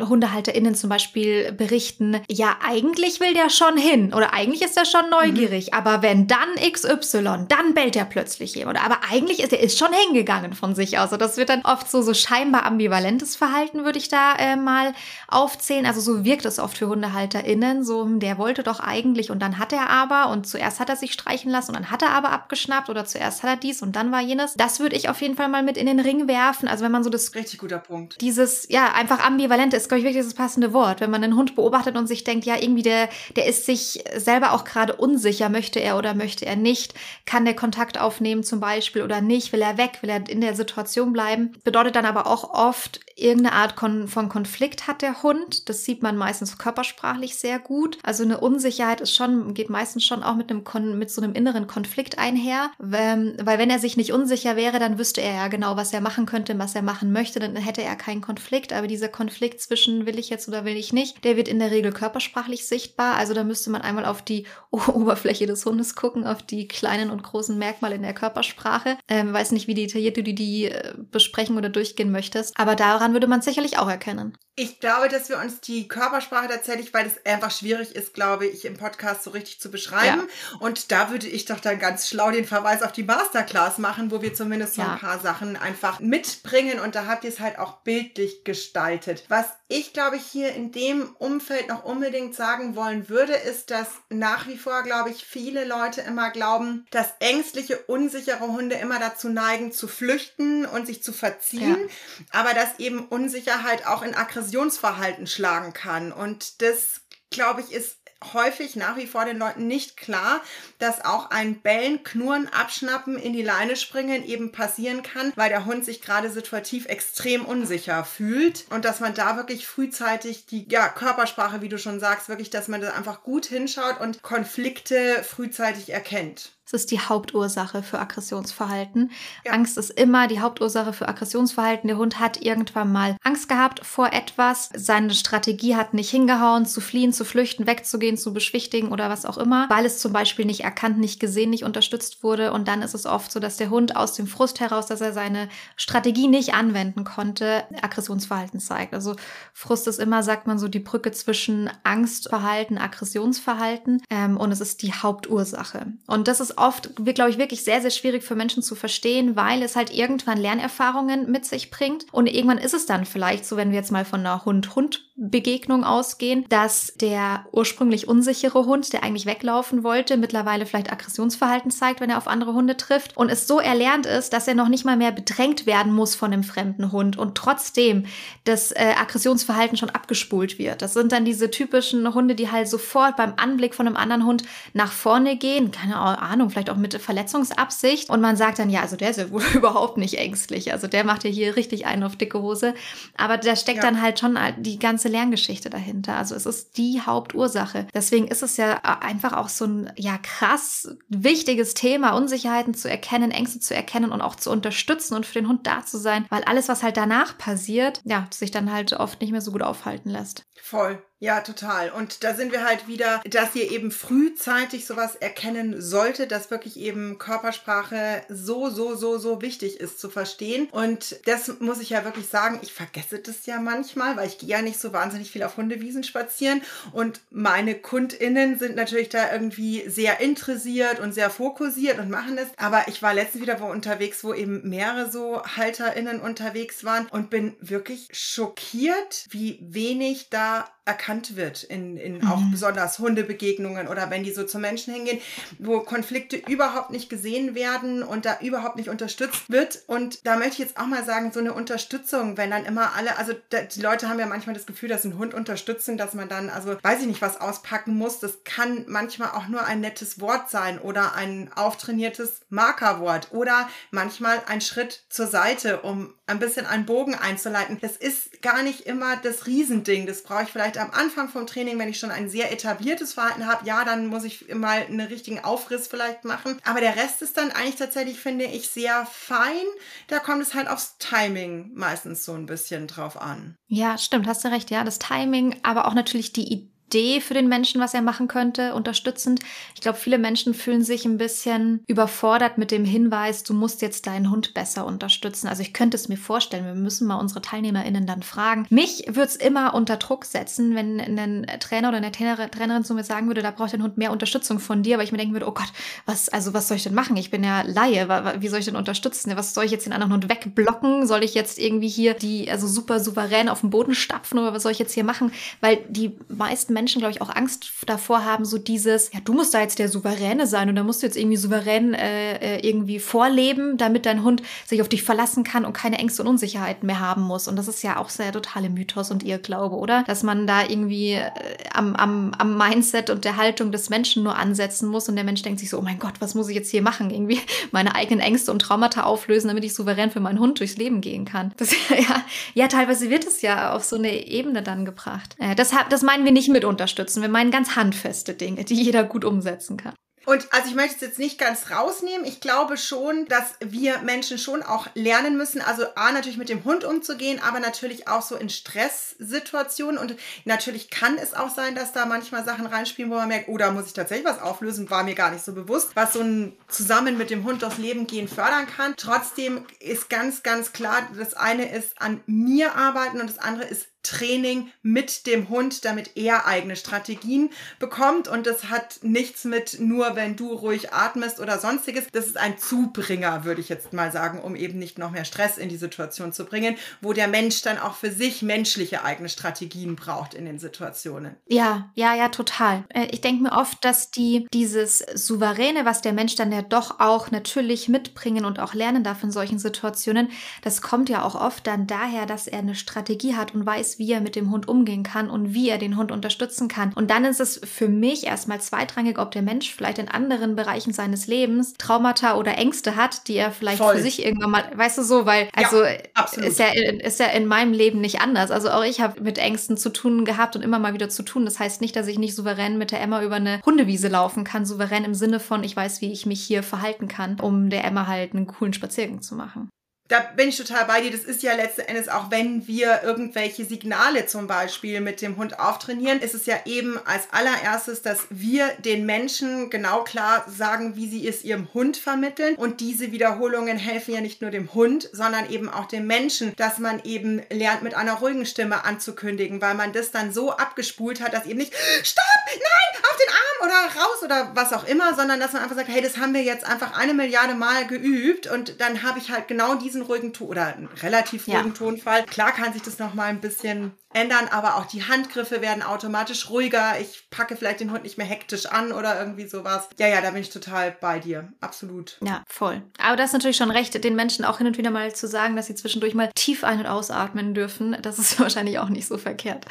[0.08, 5.10] HundehalterInnen zum Beispiel berichten, ja, eigentlich will der schon hin oder eigentlich ist er schon
[5.10, 5.78] neugierig, mhm.
[5.78, 8.84] aber wenn dann XY, dann bellt er plötzlich jemand.
[8.84, 11.14] Aber eigentlich ist er ist schon hingegangen von sich aus.
[11.14, 14.94] Also das wird dann oft so, so scheinbar ambivalentes Verhalten, würde ich da äh, mal
[15.28, 15.86] aufzählen.
[15.86, 17.84] Also so wirkt es oft für HundehalterInnen.
[17.84, 20.96] So, hm, der wollte doch eigentlich und dann hat er aber und zuerst hat er
[20.96, 23.96] sich streichen lassen und dann hat er aber abgeschnappt oder zuerst hat er dies und
[23.96, 24.54] dann war jenes.
[24.56, 26.68] Das würde ich auf jeden Fall mal mit in den Ring werfen.
[26.68, 27.34] Also wenn man so das.
[27.36, 28.22] Richtig guter Punkt.
[28.22, 31.02] Dieses, ja, einfach ambivalente ist, glaube ich, wirklich das passende Wort.
[31.02, 34.54] Wenn man einen Hund beobachtet und sich denkt, ja, irgendwie der, der ist sich selber
[34.54, 36.94] auch gerade unsicher, möchte er oder möchte er nicht,
[37.26, 40.56] kann der Kontakt aufnehmen zum Beispiel oder nicht, will er weg, will er in der
[40.56, 41.54] Situation bleiben.
[41.64, 45.70] Bedeutet dann aber auch oft, irgendeine Art von Konflikt hat der Hund.
[45.70, 47.98] Das sieht man meistens körpersprachlich sehr gut.
[48.04, 50.64] Also eine Unsicherheit ist schon, geht meistens schon auch mit einem,
[50.98, 52.72] mit so einem inneren Konflikt einher.
[52.80, 56.26] Weil wenn er sich nicht unsicher wäre, dann wüsste er ja genau, was er machen
[56.26, 58.74] könnte, was er machen möchte, dann hätte er keinen Konflikt.
[58.74, 61.70] Aber dieser Konflikt zwischen will ich jetzt oder will ich nicht, der wird in der
[61.70, 63.16] Regel körpersprachlich sichtbar.
[63.16, 67.22] Also da müsste man einmal auf die Oberfläche des Hundes gucken, auf die kleinen und
[67.22, 68.98] großen Merkmale in der Körpersprache.
[69.08, 72.58] Ähm, weiß nicht, wie detailliert du die, die äh, besprechen oder durchgehen möchtest.
[72.58, 74.38] Aber daran daran würde man sicherlich auch erkennen.
[74.56, 78.66] Ich glaube, dass wir uns die Körpersprache tatsächlich, weil es einfach schwierig ist, glaube ich,
[78.66, 80.28] im Podcast so richtig zu beschreiben.
[80.28, 80.58] Ja.
[80.60, 84.22] Und da würde ich doch dann ganz schlau den Verweis auf die Masterclass machen, wo
[84.22, 84.94] wir zumindest so ja.
[84.94, 86.80] ein paar Sachen einfach mitbringen.
[86.80, 89.24] Und da habt ihr es halt auch bildlich gestaltet.
[89.28, 93.88] Was ich, glaube ich, hier in dem Umfeld noch unbedingt sagen wollen würde, ist, dass
[94.10, 99.30] nach wie vor, glaube ich, viele Leute immer glauben, dass ängstliche, unsichere Hunde immer dazu
[99.30, 101.90] neigen, zu flüchten und sich zu verziehen.
[102.30, 102.42] Ja.
[102.42, 104.14] Aber dass eben Unsicherheit auch in
[104.44, 106.12] Aggressionsverhalten schlagen kann.
[106.12, 107.98] Und das, glaube ich, ist
[108.34, 110.42] häufig nach wie vor den Leuten nicht klar,
[110.80, 115.66] dass auch ein Bellen, Knurren, Abschnappen, in die Leine springen eben passieren kann, weil der
[115.66, 120.88] Hund sich gerade situativ extrem unsicher fühlt und dass man da wirklich frühzeitig die ja,
[120.88, 125.90] Körpersprache, wie du schon sagst, wirklich, dass man da einfach gut hinschaut und Konflikte frühzeitig
[125.90, 126.54] erkennt.
[126.74, 129.12] Es ist die Hauptursache für Aggressionsverhalten.
[129.46, 129.52] Ja.
[129.52, 131.88] Angst ist immer die Hauptursache für Aggressionsverhalten.
[131.88, 134.72] Der Hund hat irgendwann mal Angst gehabt vor etwas.
[134.76, 139.38] Seine Strategie hat nicht hingehauen, zu fliehen, zu flüchten, wegzugehen, zu beschwichtigen oder was auch
[139.38, 142.52] immer, weil es zum Beispiel nicht erkannt, nicht gesehen, nicht unterstützt wurde.
[142.52, 145.14] Und dann ist es oft so, dass der Hund aus dem Frust heraus, dass er
[145.14, 148.96] seine Strategie nicht anwenden konnte, Aggressionsverhalten zeigt.
[148.96, 149.16] Also
[149.54, 154.02] Frust ist immer, sagt man so, die Brücke zwischen Angstverhalten, Aggressionsverhalten.
[154.10, 155.86] Ähm, und es ist die Hauptursache.
[156.08, 159.62] Und das ist oft, glaube ich, wirklich sehr, sehr schwierig für Menschen zu verstehen, weil
[159.62, 162.06] es halt irgendwann Lernerfahrungen mit sich bringt.
[162.14, 166.46] Und irgendwann ist es dann vielleicht so, wenn wir jetzt mal von einer Hund-Hund-Begegnung ausgehen,
[166.48, 172.18] dass der ursprünglich unsichere Hund, der eigentlich weglaufen wollte, mittlerweile vielleicht Aggressionsverhalten zeigt, wenn er
[172.18, 175.12] auf andere Hunde trifft und es so erlernt ist, dass er noch nicht mal mehr
[175.12, 178.06] bedrängt werden muss von einem fremden Hund und trotzdem
[178.46, 180.82] das äh, Aggressionsverhalten schon abgespult wird.
[180.82, 184.44] Das sind dann diese typischen Hunde, die halt sofort beim Anblick von einem anderen Hund
[184.74, 188.10] nach vorne gehen, keine Ahnung, Ahnung, vielleicht auch mit Verletzungsabsicht.
[188.10, 190.72] Und man sagt dann, ja, also der ist ja wohl überhaupt nicht ängstlich.
[190.72, 192.74] Also der macht ja hier richtig einen auf dicke Hose.
[193.16, 193.84] Aber da steckt ja.
[193.84, 196.18] dann halt schon die ganze Lerngeschichte dahinter.
[196.18, 197.88] Also es ist die Hauptursache.
[197.94, 203.32] Deswegen ist es ja einfach auch so ein, ja, krass wichtiges Thema, Unsicherheiten zu erkennen,
[203.32, 206.44] Ängste zu erkennen und auch zu unterstützen und für den Hund da zu sein, weil
[206.44, 210.10] alles, was halt danach passiert, ja, sich dann halt oft nicht mehr so gut aufhalten
[210.10, 210.46] lässt.
[210.62, 211.04] Voll.
[211.24, 211.90] Ja, total.
[211.90, 216.78] Und da sind wir halt wieder, dass ihr eben frühzeitig sowas erkennen solltet, dass wirklich
[216.78, 220.68] eben Körpersprache so, so, so, so wichtig ist zu verstehen.
[220.72, 224.50] Und das muss ich ja wirklich sagen, ich vergesse das ja manchmal, weil ich gehe
[224.50, 226.62] ja nicht so wahnsinnig viel auf Hundewiesen spazieren.
[226.92, 232.50] Und meine KundInnen sind natürlich da irgendwie sehr interessiert und sehr fokussiert und machen das.
[232.58, 237.30] Aber ich war letztens wieder wo unterwegs, wo eben mehrere so HalterInnen unterwegs waren und
[237.30, 242.28] bin wirklich schockiert, wie wenig da erkannt wird in, in mhm.
[242.28, 245.20] auch besonders Hundebegegnungen oder wenn die so zu Menschen hingehen,
[245.58, 249.84] wo Konflikte überhaupt nicht gesehen werden und da überhaupt nicht unterstützt wird.
[249.88, 253.18] Und da möchte ich jetzt auch mal sagen, so eine Unterstützung, wenn dann immer alle,
[253.18, 256.50] also die Leute haben ja manchmal das Gefühl, dass ein Hund unterstützen, dass man dann,
[256.50, 258.20] also weiß ich nicht, was auspacken muss.
[258.20, 264.42] Das kann manchmal auch nur ein nettes Wort sein oder ein auftrainiertes Markerwort oder manchmal
[264.48, 267.80] ein Schritt zur Seite, um ein bisschen einen Bogen einzuleiten.
[267.82, 270.06] Das ist gar nicht immer das Riesending.
[270.06, 273.46] Das brauche ich vielleicht am Anfang vom Training, wenn ich schon ein sehr etabliertes Verhalten
[273.46, 273.66] habe.
[273.66, 276.60] Ja, dann muss ich mal einen richtigen Aufriss vielleicht machen.
[276.64, 279.66] Aber der Rest ist dann eigentlich tatsächlich, finde ich, sehr fein.
[280.08, 283.56] Da kommt es halt aufs Timing meistens so ein bisschen drauf an.
[283.68, 284.72] Ja, stimmt, hast du recht.
[284.72, 288.28] Ja, das Timing, aber auch natürlich die Idee Idee für den Menschen, was er machen
[288.28, 289.40] könnte, unterstützend.
[289.74, 294.06] Ich glaube, viele Menschen fühlen sich ein bisschen überfordert mit dem Hinweis, du musst jetzt
[294.06, 295.48] deinen Hund besser unterstützen.
[295.48, 298.68] Also ich könnte es mir vorstellen, wir müssen mal unsere TeilnehmerInnen dann fragen.
[298.70, 303.04] Mich würde es immer unter Druck setzen, wenn ein Trainer oder eine Trainerin zu mir
[303.04, 305.48] sagen würde, da braucht dein Hund mehr Unterstützung von dir, weil ich mir denken würde,
[305.48, 305.72] oh Gott,
[306.06, 307.18] was, also was soll ich denn machen?
[307.18, 308.08] Ich bin ja Laie,
[308.40, 309.36] wie soll ich denn unterstützen?
[309.36, 311.08] Was soll ich jetzt den anderen Hund wegblocken?
[311.08, 314.64] Soll ich jetzt irgendwie hier die, also super souverän auf den Boden stapfen oder was
[314.64, 315.32] soll ich jetzt hier machen?
[315.60, 319.32] Weil die meisten Menschen Menschen, glaube ich, auch Angst davor haben, so dieses, ja, du
[319.32, 322.68] musst da jetzt der Souveräne sein und da musst du jetzt irgendwie souverän äh, äh,
[322.68, 326.86] irgendwie vorleben, damit dein Hund sich auf dich verlassen kann und keine Ängste und Unsicherheiten
[326.86, 327.48] mehr haben muss.
[327.48, 330.04] Und das ist ja auch sehr totale Mythos und ihr Glaube, oder?
[330.04, 331.32] Dass man da irgendwie äh,
[331.74, 335.42] am, am, am Mindset und der Haltung des Menschen nur ansetzen muss und der Mensch
[335.42, 337.12] denkt sich so, oh mein Gott, was muss ich jetzt hier machen?
[337.12, 337.40] Irgendwie
[337.72, 341.24] meine eigenen Ängste und Traumata auflösen, damit ich souverän für meinen Hund durchs Leben gehen
[341.24, 341.54] kann.
[341.56, 345.38] Das, ja, ja, teilweise wird es ja auf so eine Ebene dann gebracht.
[345.40, 347.22] Äh, das, das meinen wir nicht mit unterstützen.
[347.22, 349.94] Wir meinen ganz handfeste Dinge, die jeder gut umsetzen kann.
[350.26, 352.26] Und also ich möchte es jetzt nicht ganz rausnehmen.
[352.26, 356.64] Ich glaube schon, dass wir Menschen schon auch lernen müssen, also A, natürlich mit dem
[356.64, 359.98] Hund umzugehen, aber natürlich auch so in Stresssituationen.
[359.98, 363.58] Und natürlich kann es auch sein, dass da manchmal Sachen reinspielen, wo man merkt, oh,
[363.58, 366.54] da muss ich tatsächlich was auflösen, war mir gar nicht so bewusst, was so ein
[366.70, 368.94] zusammen mit dem Hund durchs Leben gehen fördern kann.
[368.96, 373.88] Trotzdem ist ganz, ganz klar, das eine ist an mir arbeiten und das andere ist
[374.04, 378.28] Training mit dem Hund, damit er eigene Strategien bekommt.
[378.28, 382.06] Und das hat nichts mit nur, wenn du ruhig atmest oder sonstiges.
[382.12, 385.58] Das ist ein Zubringer, würde ich jetzt mal sagen, um eben nicht noch mehr Stress
[385.58, 389.96] in die Situation zu bringen, wo der Mensch dann auch für sich menschliche eigene Strategien
[389.96, 391.36] braucht in den Situationen.
[391.48, 392.84] Ja, ja, ja, total.
[392.90, 397.00] Äh, ich denke mir oft, dass die dieses Souveräne, was der Mensch dann ja doch
[397.00, 400.30] auch natürlich mitbringen und auch lernen darf in solchen Situationen,
[400.62, 404.00] das kommt ja auch oft dann daher, dass er eine Strategie hat und weiß, weiß,
[404.00, 406.94] wie er mit dem Hund umgehen kann und wie er den Hund unterstützen kann.
[406.94, 410.94] Und dann ist es für mich erstmal zweitrangig, ob der Mensch vielleicht in anderen Bereichen
[410.94, 413.96] seines Lebens Traumata oder Ängste hat, die er vielleicht Voll.
[413.96, 416.68] für sich irgendwann mal, weißt du so, weil also ja, ist ja
[417.04, 418.52] ist ja in meinem Leben nicht anders.
[418.52, 421.46] Also auch ich habe mit Ängsten zu tun gehabt und immer mal wieder zu tun.
[421.46, 424.66] Das heißt nicht, dass ich nicht souverän mit der Emma über eine Hundewiese laufen kann.
[424.66, 428.08] Souverän im Sinne von, ich weiß, wie ich mich hier verhalten kann, um der Emma
[428.08, 429.70] halt einen coolen Spaziergang zu machen
[430.10, 431.12] da bin ich total bei dir.
[431.12, 435.60] Das ist ja letzten Endes auch, wenn wir irgendwelche Signale zum Beispiel mit dem Hund
[435.60, 441.10] auftrainieren, ist es ja eben als allererstes, dass wir den Menschen genau klar sagen, wie
[441.10, 442.56] sie es ihrem Hund vermitteln.
[442.56, 446.80] Und diese Wiederholungen helfen ja nicht nur dem Hund, sondern eben auch dem Menschen, dass
[446.80, 451.34] man eben lernt, mit einer ruhigen Stimme anzukündigen, weil man das dann so abgespult hat,
[451.34, 455.40] dass eben nicht, stopp, nein, auf den Arm oder raus oder was auch immer, sondern
[455.40, 458.80] dass man einfach sagt, hey, das haben wir jetzt einfach eine Milliarde Mal geübt und
[458.82, 461.74] dann habe ich halt genau diesen ruhigen Ton oder einen relativ ruhigen ja.
[461.74, 462.26] Tonfall.
[462.26, 466.50] Klar kann sich das noch mal ein bisschen ändern, aber auch die Handgriffe werden automatisch
[466.50, 467.00] ruhiger.
[467.00, 469.90] Ich packe vielleicht den Hund nicht mehr hektisch an oder irgendwie sowas.
[469.98, 471.52] Ja, ja, da bin ich total bei dir.
[471.62, 472.18] Absolut.
[472.24, 472.82] Ja, voll.
[473.00, 475.56] Aber das ist natürlich schon recht, den Menschen auch hin und wieder mal zu sagen,
[475.56, 477.98] dass sie zwischendurch mal tief ein- und ausatmen dürfen.
[478.02, 479.66] Das ist wahrscheinlich auch nicht so verkehrt.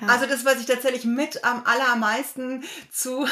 [0.00, 0.08] Ja.
[0.08, 3.26] Also das, was ich tatsächlich mit am allermeisten zu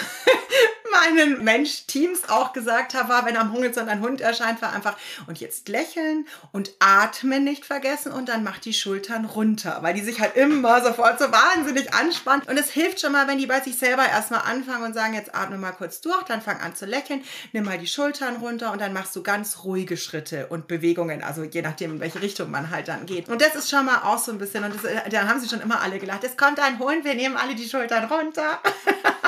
[0.92, 5.40] meinen Mensch-Teams auch gesagt habe, war, wenn am Horizont ein Hund erscheint, war einfach und
[5.40, 10.20] jetzt lächeln und atmen nicht vergessen und dann macht die Schultern runter, weil die sich
[10.20, 12.42] halt immer sofort so wahnsinnig anspannen.
[12.48, 15.35] Und es hilft schon mal, wenn die bei sich selber erstmal anfangen und sagen, jetzt
[15.35, 18.81] atme mal kurz durch, dann fang an zu lächeln, nimm mal die Schultern runter und
[18.81, 22.70] dann machst du ganz ruhige Schritte und Bewegungen, also je nachdem, in welche Richtung man
[22.70, 23.28] halt dann geht.
[23.28, 25.48] Und das ist schon mal auch so ein bisschen, und das, äh, dann haben sie
[25.48, 28.61] schon immer alle gelacht, es kommt ein Hund, wir nehmen alle die Schultern runter.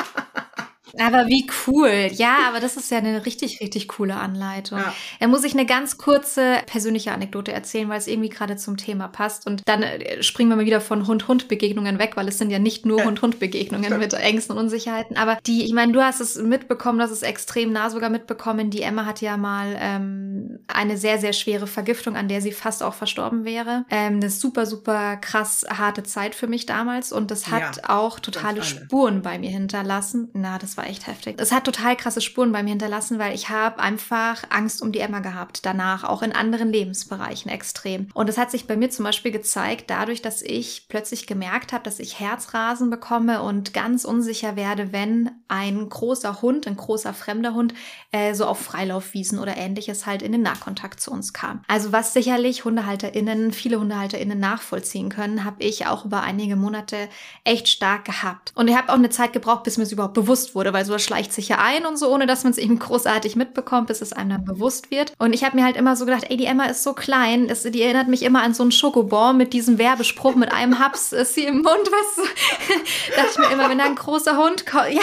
[0.98, 2.09] Aber wie cool.
[2.12, 4.78] Ja, aber das ist ja eine richtig, richtig coole Anleitung.
[4.78, 4.94] Ja.
[5.20, 9.09] Da muss ich eine ganz kurze persönliche Anekdote erzählen, weil es irgendwie gerade zum Thema
[9.09, 9.46] passt.
[9.46, 12.87] Und dann äh, springen wir mal wieder von Hund-Hund-Begegnungen weg, weil es sind ja nicht
[12.87, 15.16] nur Hund-Hund-Begegnungen mit Ängsten und Unsicherheiten.
[15.16, 18.70] Aber die, ich meine, du hast es mitbekommen, das ist extrem nah sogar mitbekommen.
[18.70, 22.83] Die Emma hat ja mal ähm, eine sehr, sehr schwere Vergiftung, an der sie fast
[22.83, 23.85] auch verstorben wäre.
[23.90, 27.12] Ähm, eine super, super krass harte Zeit für mich damals.
[27.12, 30.30] Und das hat ja, auch totale Spuren bei mir hinterlassen.
[30.35, 31.37] Na, das war war echt heftig.
[31.38, 35.01] Es hat total krasse Spuren bei mir hinterlassen, weil ich habe einfach Angst um die
[35.01, 38.09] Emma gehabt danach, auch in anderen Lebensbereichen extrem.
[38.14, 41.85] Und es hat sich bei mir zum Beispiel gezeigt, dadurch, dass ich plötzlich gemerkt habe,
[41.85, 47.55] dass ich Herzrasen bekomme und ganz unsicher werde, wenn ein großer Hund, ein großer fremder
[47.55, 47.75] Hund,
[48.12, 51.62] äh, so auf Freilaufwiesen oder ähnliches halt in den Nahkontakt zu uns kam.
[51.68, 57.09] Also was sicherlich HundehalterInnen, viele HundehalterInnen nachvollziehen können, habe ich auch über einige Monate
[57.44, 58.53] echt stark gehabt.
[58.55, 61.02] Und ich habe auch eine Zeit gebraucht, bis mir es überhaupt bewusst wurde, weil sowas
[61.02, 64.12] schleicht sich ja ein und so, ohne dass man es eben großartig mitbekommt, bis es
[64.12, 65.14] einem dann bewusst wird.
[65.18, 67.62] Und ich habe mir halt immer so gedacht, ey, die Emma ist so klein, das,
[67.62, 71.34] die erinnert mich immer an so einen Schokobon mit diesem Werbespruch, mit einem Haps ist
[71.34, 72.22] sie im Mund, weißt du.
[73.16, 75.00] dachte ich mir immer, wenn da ein großer Hund kommt, ja,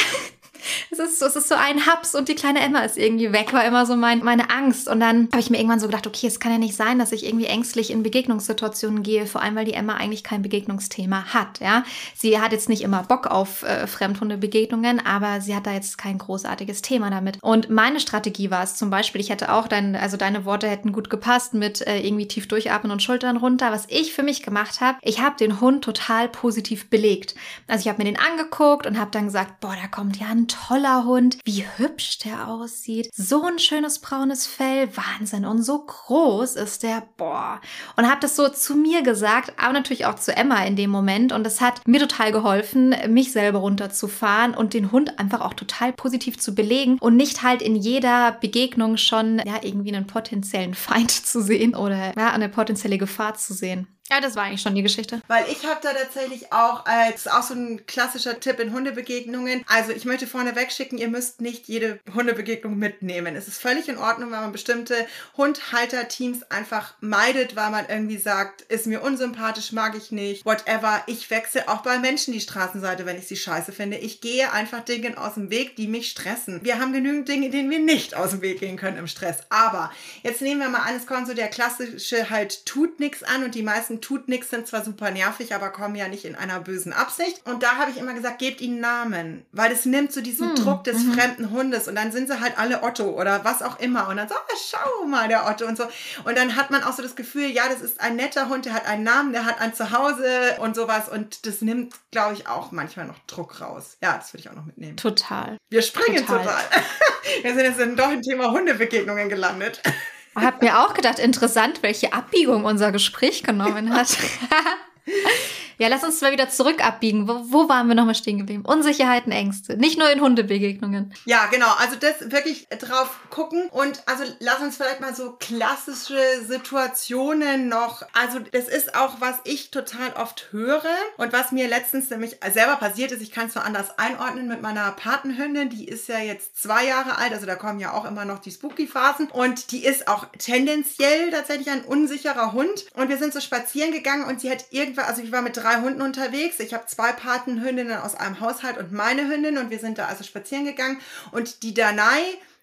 [0.91, 3.53] es ist so, es ist so ein Haps und die kleine Emma ist irgendwie weg,
[3.53, 4.87] war immer so mein, meine Angst.
[4.87, 7.11] Und dann habe ich mir irgendwann so gedacht, okay, es kann ja nicht sein, dass
[7.11, 11.59] ich irgendwie ängstlich in Begegnungssituationen gehe, vor allem weil die Emma eigentlich kein Begegnungsthema hat.
[11.59, 11.83] Ja,
[12.15, 16.17] sie hat jetzt nicht immer Bock auf äh, Fremdhundebegegnungen, aber sie hat da jetzt kein
[16.17, 17.37] großartiges Thema damit.
[17.41, 20.91] Und meine Strategie war es zum Beispiel, ich hätte auch dein, also deine Worte hätten
[20.91, 23.71] gut gepasst mit äh, irgendwie tief durchatmen und Schultern runter.
[23.71, 27.35] Was ich für mich gemacht habe, ich habe den Hund total positiv belegt.
[27.67, 30.47] Also ich habe mir den angeguckt und habe dann gesagt, boah, da kommt ja ein
[30.51, 33.09] toller Hund, wie hübsch der aussieht.
[33.13, 35.45] So ein schönes braunes Fell, Wahnsinn.
[35.45, 37.61] Und so groß ist der, boah.
[37.95, 41.31] Und habe das so zu mir gesagt, aber natürlich auch zu Emma in dem Moment.
[41.31, 45.93] Und es hat mir total geholfen, mich selber runterzufahren und den Hund einfach auch total
[45.93, 51.11] positiv zu belegen und nicht halt in jeder Begegnung schon ja irgendwie einen potenziellen Feind
[51.25, 53.87] zu sehen oder ja, eine potenzielle Gefahr zu sehen.
[54.11, 55.21] Ja, das war eigentlich schon die Geschichte.
[55.29, 59.63] Weil ich habe da tatsächlich auch als auch so ein klassischer Tipp in Hundebegegnungen.
[59.67, 63.37] Also ich möchte vorne wegschicken, ihr müsst nicht jede Hundebegegnung mitnehmen.
[63.37, 68.63] Es ist völlig in Ordnung, wenn man bestimmte Hundhalter-Teams einfach meidet, weil man irgendwie sagt,
[68.63, 71.03] ist mir unsympathisch, mag ich nicht, whatever.
[71.07, 73.95] Ich wechsle auch bei Menschen die Straßenseite, wenn ich sie scheiße finde.
[73.95, 76.59] Ich gehe einfach Dingen aus dem Weg, die mich stressen.
[76.65, 79.37] Wir haben genügend Dinge, denen wir nicht aus dem Weg gehen können im Stress.
[79.47, 79.89] Aber
[80.21, 83.55] jetzt nehmen wir mal an, es kommt so der klassische halt tut nichts an und
[83.55, 86.93] die meisten tut nichts, sind zwar super nervig, aber kommen ja nicht in einer bösen
[86.93, 87.41] Absicht.
[87.45, 90.55] Und da habe ich immer gesagt, gebt ihnen Namen, weil es nimmt so diesen hm.
[90.55, 91.13] Druck des mhm.
[91.13, 94.27] fremden Hundes und dann sind sie halt alle Otto oder was auch immer und dann
[94.27, 95.85] so, oh, schau mal der Otto und so.
[96.23, 98.73] Und dann hat man auch so das Gefühl, ja, das ist ein netter Hund, der
[98.73, 102.71] hat einen Namen, der hat ein Zuhause und sowas und das nimmt, glaube ich, auch
[102.71, 103.97] manchmal noch Druck raus.
[104.01, 104.97] Ja, das würde ich auch noch mitnehmen.
[104.97, 105.57] Total.
[105.69, 106.45] Wir springen total.
[106.45, 106.63] total.
[107.43, 109.81] Wir sind jetzt in doch im Thema Hundebegegnungen gelandet.
[110.35, 114.17] Hab mir auch gedacht, interessant, welche Abbiegung unser Gespräch genommen hat.
[115.81, 117.27] Ja, lass uns mal wieder zurück abbiegen.
[117.27, 118.63] Wo, wo waren wir nochmal stehen geblieben?
[118.63, 119.77] Unsicherheiten, Ängste.
[119.77, 121.11] Nicht nur in Hundebegegnungen.
[121.25, 121.73] Ja, genau.
[121.79, 128.03] Also das wirklich drauf gucken und also lass uns vielleicht mal so klassische Situationen noch.
[128.13, 130.83] Also das ist auch, was ich total oft höre
[131.17, 133.23] und was mir letztens nämlich selber passiert ist.
[133.23, 135.69] Ich kann es nur anders einordnen mit meiner Patenhündin.
[135.69, 137.33] Die ist ja jetzt zwei Jahre alt.
[137.33, 141.71] Also da kommen ja auch immer noch die Spooky-Phasen und die ist auch tendenziell tatsächlich
[141.71, 142.85] ein unsicherer Hund.
[142.93, 145.70] Und wir sind so spazieren gegangen und sie hat irgendwann, also ich war mit drei
[145.79, 146.59] Hunden unterwegs.
[146.59, 150.23] Ich habe zwei Patenhündinnen aus einem Haushalt und meine Hündin und wir sind da also
[150.23, 150.99] spazieren gegangen
[151.31, 152.21] und die Danai